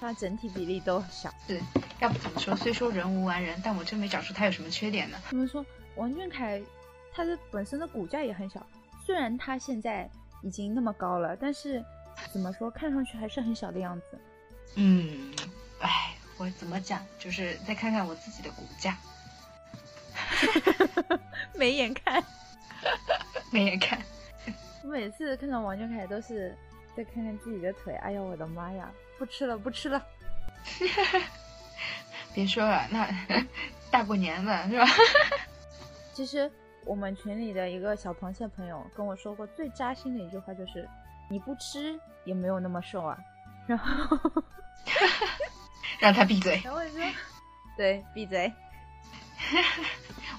[0.00, 1.60] 他整体比例都小，是，
[2.00, 2.56] 要不怎么说？
[2.56, 5.18] 虽说人无完人，但我真没找出他有什么缺点呢。
[5.28, 5.64] 怎么说？
[5.94, 6.60] 王俊凯，
[7.14, 8.66] 他的本身的骨架也很小，
[9.06, 10.10] 虽然他现在
[10.42, 11.84] 已经那么高了，但是
[12.32, 14.18] 怎么说，看上去还是很小的样子。
[14.74, 15.32] 嗯，
[15.80, 17.00] 哎，我怎么讲？
[17.20, 18.98] 就是再看看我自己的骨架，
[21.54, 22.20] 没眼看，
[23.52, 24.00] 没眼看。
[24.82, 26.56] 我每次看到王俊凯都是
[26.96, 28.90] 再看看自己的腿，哎呀，我的妈呀！
[29.18, 30.04] 不吃了，不吃了。
[32.34, 33.08] 别说了，那
[33.90, 34.86] 大过年的是吧？
[36.12, 36.50] 其实
[36.84, 40.88] 我们群里的一个小螃蟹朋友跟我说过最扎心的一句话，就是
[41.30, 43.18] 你不吃也没有那么瘦啊。
[43.66, 44.18] 然后
[46.00, 46.60] 让他闭嘴。
[46.64, 47.00] 然后我说，
[47.76, 48.52] 对，闭嘴。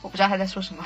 [0.02, 0.86] 我不知道他在说什么。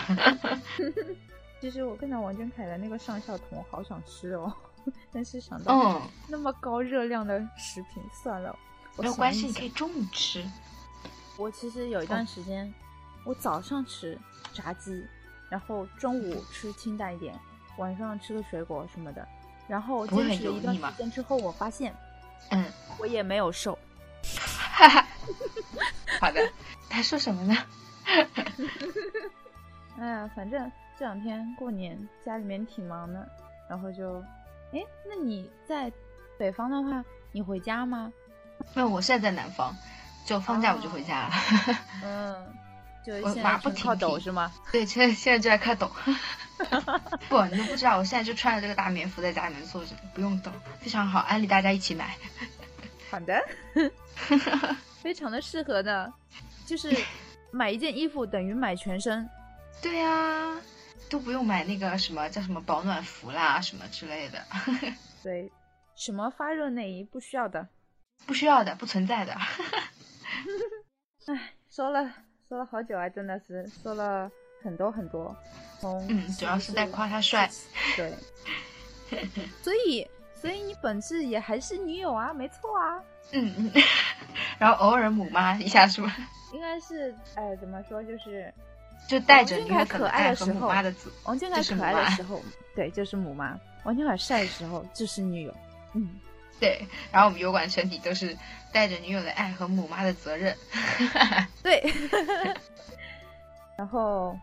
[1.60, 4.54] 其实我看到王俊凯的那个上校桶，好想吃哦。
[5.12, 8.58] 但是想到那么高热量的食品，算了，
[8.98, 10.46] 没有关系，你可以中午吃。
[11.38, 12.74] 我其实有一段时间，
[13.24, 14.18] 我早上吃
[14.54, 15.06] 炸鸡，
[15.50, 17.40] 然后中午吃清淡一点，
[17.78, 19.28] 晚上吃个水果什么的。
[19.68, 21.94] 然后坚持了一段时间之后，我发现，
[22.50, 22.66] 嗯，
[22.98, 23.78] 我也没有瘦。
[24.72, 25.08] 哈哈，
[26.20, 26.42] 好的，
[26.90, 27.56] 他说什么呢？
[30.00, 33.30] 哎呀，反正这两天过年家里面挺忙的，
[33.70, 34.24] 然后就。
[34.74, 35.92] 哎，那你在
[36.38, 38.12] 北方的话，你回家吗？
[38.74, 39.76] 没有，我现在在南方，
[40.26, 41.32] 就放假我就回家了。
[42.04, 42.48] 嗯，
[43.06, 44.52] 就 马不停蹄是吗？
[44.72, 45.90] 对，现在现在就在看抖。
[47.30, 52.16] 不，你都不知道，我现在就穿着这个大棉服在家里面坐着，不用抖，非常好，安利大家一起买。
[53.10, 53.42] 好的，
[55.02, 56.12] 非常的适合的，
[56.66, 56.94] 就是
[57.52, 59.30] 买一件衣服等于买全身。
[59.82, 60.56] 对呀。
[61.10, 64.44] 都不用买那个什么叫什么保暖服啦，什么之类的。
[65.24, 65.52] 对，
[65.96, 67.68] 什么发热内衣不需要的，
[68.26, 69.34] 不需要的，不存在的。
[71.28, 72.14] 唉，说了
[72.48, 74.30] 说了好久啊，真的是说了
[74.64, 75.36] 很多很多。
[75.80, 77.50] 从嗯，主要是在夸他帅。
[77.96, 78.14] 对。
[79.64, 83.02] 所以，所以你本质也还是女友啊，没错啊。
[83.32, 83.72] 嗯嗯。
[84.60, 86.16] 然后偶尔母妈一下是吧？
[86.54, 88.54] 应该是，哎，怎么说就是。
[89.08, 92.42] 就带着女可爱和母妈的时候，王俊凯可爱的时候，
[92.76, 93.58] 对，就是母妈。
[93.84, 95.56] 王俊凯帅的时候，就是女友。
[95.94, 96.20] 嗯，
[96.60, 96.86] 对。
[97.12, 98.38] 然后我们油管全体都是
[98.72, 100.56] 带着女友的爱和母妈的责任。
[101.64, 101.82] 对。
[103.78, 104.38] 然后，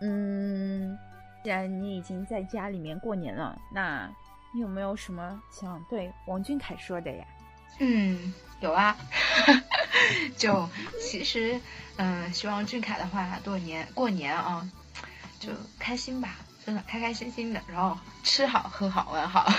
[0.00, 0.98] 嗯，
[1.44, 4.10] 既然你已经在家里面过年了，那
[4.54, 7.24] 你有没有什么想对王俊凯说的呀？
[7.78, 8.96] 嗯，有啊。
[10.36, 10.68] 就
[11.00, 11.60] 其实。
[12.00, 14.70] 嗯，希望俊凯的话，过年过年啊，
[15.40, 15.50] 就
[15.80, 16.36] 开心吧，
[16.68, 19.50] 真的开开心心的，然后吃好喝好玩好。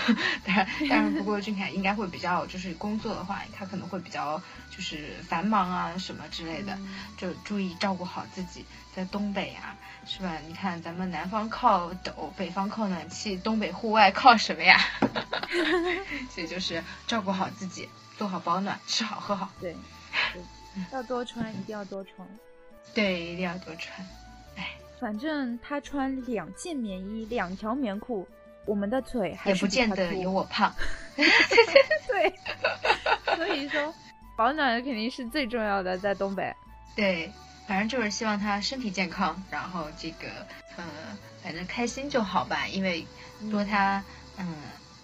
[0.45, 4.39] 当然，当然，不过俊凯应该会比较，就是工作的话，他可能会比较
[4.69, 6.77] 就是繁忙啊什么之类的，
[7.17, 8.63] 就注意照顾好自己。
[8.95, 10.37] 在东北啊，是吧？
[10.47, 14.79] 你看咱们南方靠抖，北方靠暖气，东北户外靠什么呀？
[16.29, 17.89] 所以就是照顾好自己，
[18.19, 19.49] 做好保暖，吃好喝好。
[19.59, 19.75] 对。
[20.91, 22.27] 要多穿，一定要多穿。
[22.93, 24.07] 对，一定要多穿。
[24.99, 28.27] 哎，反正他穿两件棉衣，两条棉裤，
[28.65, 30.73] 我们的腿还是不见得有我胖。
[31.15, 32.33] 对，
[33.35, 33.93] 所以说
[34.37, 36.53] 保暖肯定是最重要的，在东北。
[36.95, 37.31] 对，
[37.67, 40.27] 反正就是希望他身体健康，然后这个，
[40.75, 40.83] 呃，
[41.41, 42.67] 反正开心就好吧。
[42.67, 43.05] 因为
[43.49, 44.03] 多他，
[44.37, 44.45] 嗯。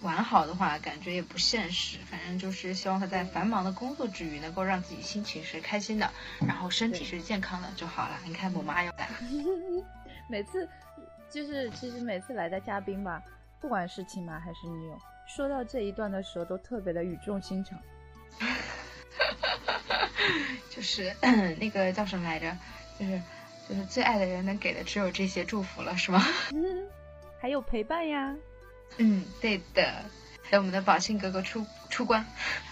[0.02, 1.98] 玩好的话，感觉也不现实。
[2.10, 6.10] 反正就是希望他在繁忙的工作之余，能够让自己心情是开心的，
[6.46, 8.18] 然后身体是健康的就好了。
[8.24, 9.08] 你看，我妈又来，
[10.28, 10.68] 每次
[11.30, 13.22] 就是其实每次来的嘉宾吧，
[13.60, 17.78] 不管是亲妈还是女友，说到这一段的时候，都特别的语重心长。
[20.70, 21.14] 就是
[21.58, 22.54] 那个叫什么来着？
[22.98, 23.20] 就是
[23.68, 26.22] 就是最爱的人能给的只有这些祝福了，是吗？
[26.52, 26.86] 嗯，
[27.40, 28.34] 还有陪伴呀。
[28.98, 30.04] 嗯，对的。
[30.48, 32.24] 等我们的宝信哥哥出出关，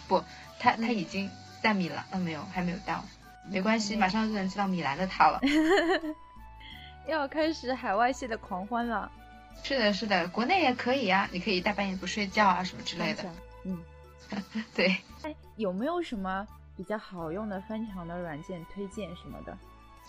[0.06, 0.22] 不，
[0.60, 1.28] 他他已经
[1.60, 3.04] 在米兰，嗯，没有，还没有到，
[3.50, 5.40] 没关系，马上就能见到米兰的他了。
[7.08, 9.10] 要开始海外系的狂欢了。
[9.64, 13.24] 是的，是的，国内也可以呀，你可以大半夜不睡觉啊，什么之类的。
[13.64, 13.82] 嗯，
[14.74, 14.96] 对。
[15.22, 16.46] 哎，有没有什么
[16.76, 19.58] 比较好用的翻墙的软件推荐什么的？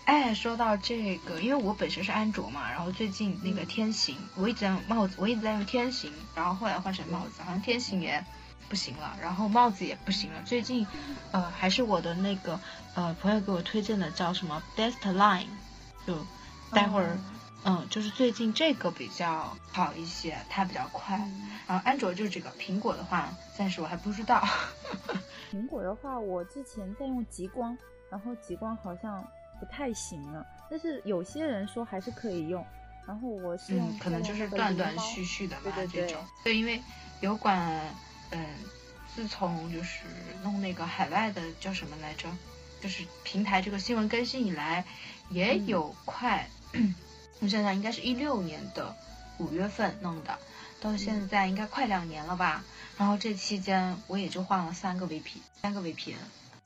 [0.03, 8.23] 哎，说到这个，因为我本身是安卓嘛，然后最近那个天行，我一直在用帽子，我一直在用天行，然后后来换成帽子，好像天行也
[8.69, 10.41] 不行了，然后帽子也不行了。
[10.45, 10.85] 最近，
[11.31, 12.59] 呃，还是我的那个
[12.93, 15.47] 呃朋友给我推荐的，叫什么 Best Line，
[16.05, 16.23] 就
[16.71, 17.17] 待会儿，
[17.63, 21.17] 嗯，就是最近这个比较好一些，它比较快。
[21.65, 24.47] 然后安卓就是这个，苹果的话暂时我还不知道。
[25.51, 27.75] 苹果的话，我之前在用极光，
[28.11, 29.27] 然后极光好像。
[29.59, 32.65] 不太行了，但是有些人说还是可以用。
[33.07, 36.17] 然后我是嗯，可能就是断断续续的吧，这种。
[36.43, 36.81] 对，因为
[37.21, 37.79] 油管，
[38.31, 38.43] 嗯，
[39.13, 39.99] 自从就是
[40.41, 42.27] 弄那个海外的叫什么来着，
[42.81, 44.83] 就是平台这个新闻更新以来，
[45.29, 46.49] 也有快，
[47.41, 48.95] 我想想，应该是一六年的
[49.37, 50.39] 五月份弄的，
[50.81, 52.63] 到现在应该快两年了吧。
[52.97, 56.15] 然后这期间我也就换了三个 VP，三个 VPN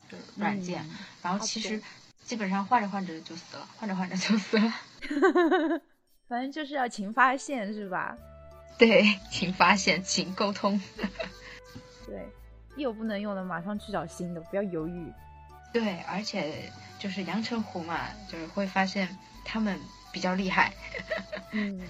[0.10, 0.90] 就是软件，
[1.22, 1.84] 然后其实。
[2.30, 4.72] 基本上换着换着就死了，换着换着就死了。
[6.30, 8.16] 反正就是要勤发现，是吧？
[8.78, 10.80] 对，勤发现，勤沟通。
[12.06, 12.30] 对，
[12.76, 15.12] 一有不能用的，马上去找新的，不要犹豫。
[15.74, 17.98] 对，而且就是阳澄湖嘛，
[18.32, 19.80] 就是会发现他们
[20.14, 20.72] 比较厉害。
[21.52, 21.82] 嗯，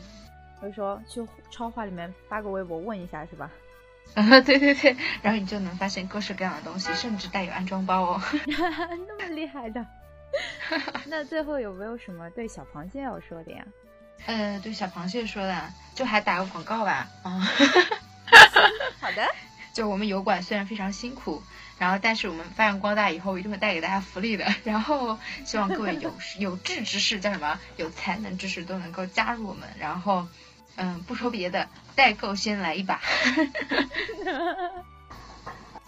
[0.61, 1.21] 所以说去
[1.51, 3.51] 超话里面发个微博问一下，是吧？
[4.15, 8.21] 啊，对对对，然后你就能发现各式各样的东西，甚至带有安装包哦。
[8.47, 9.85] 那么厉害的。
[11.05, 13.65] 那最后有没有什么对小螃蟹要说的呀？
[14.25, 17.07] 呃，对小螃蟹说的，就还打个广告吧。
[17.23, 17.39] 啊，
[18.99, 19.27] 好的。
[19.73, 21.41] 就我们油管虽然非常辛苦，
[21.77, 24.45] 然后但是我们发扬光大以后一定会带给大家福利的。
[24.65, 29.69] 然后希望各位有 有志之士叫什么有才能之士都能够加入我们。
[29.79, 30.27] 然后，
[30.75, 32.99] 嗯，不说别的，代购先来一把。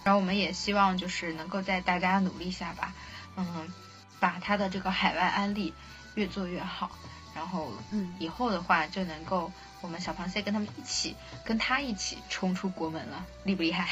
[0.03, 2.93] 然后我们也希望就是能够在大家努力下吧，
[3.35, 3.73] 嗯。
[4.21, 5.73] 把他的这个海外安利
[6.13, 6.91] 越做越好，
[7.35, 9.51] 然后嗯，以后的话就能够
[9.81, 13.89] 我们小螃蟹跟他们一起，跟他一起冲出国门了，厉不厉害？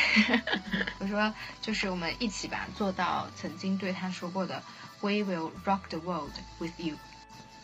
[1.01, 4.61] 我说就是我们一起吧，做到曾经对他说过的
[5.01, 6.95] ，We will rock the world with you，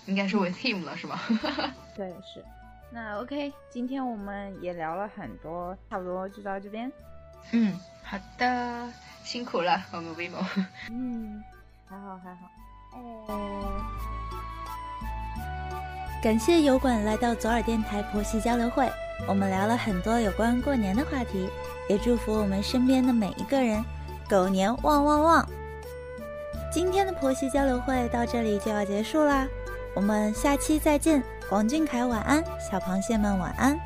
[0.08, 1.20] 应该是 with him 了，是吗？
[1.96, 2.44] 对，是。
[2.92, 6.92] 那 OK，今天我们也聊了很多，差不多就到这边。
[7.52, 8.92] 嗯，好的，
[9.24, 10.44] 辛苦了，我们 Vivo。
[10.90, 11.44] 嗯。
[11.88, 12.55] 还好还好，哎，
[16.22, 18.92] 感谢油管来到左耳电台婆媳交流会，
[19.28, 21.48] 我们聊了很多有关过年的话题，
[21.88, 23.86] 也祝福我们身边的每一个人，
[24.28, 25.48] 狗年旺旺旺！
[26.72, 29.48] 今天的婆媳交流会到这里就要结束啦，
[29.94, 33.80] 我们下期再见，王俊凯晚安，小螃蟹们晚安。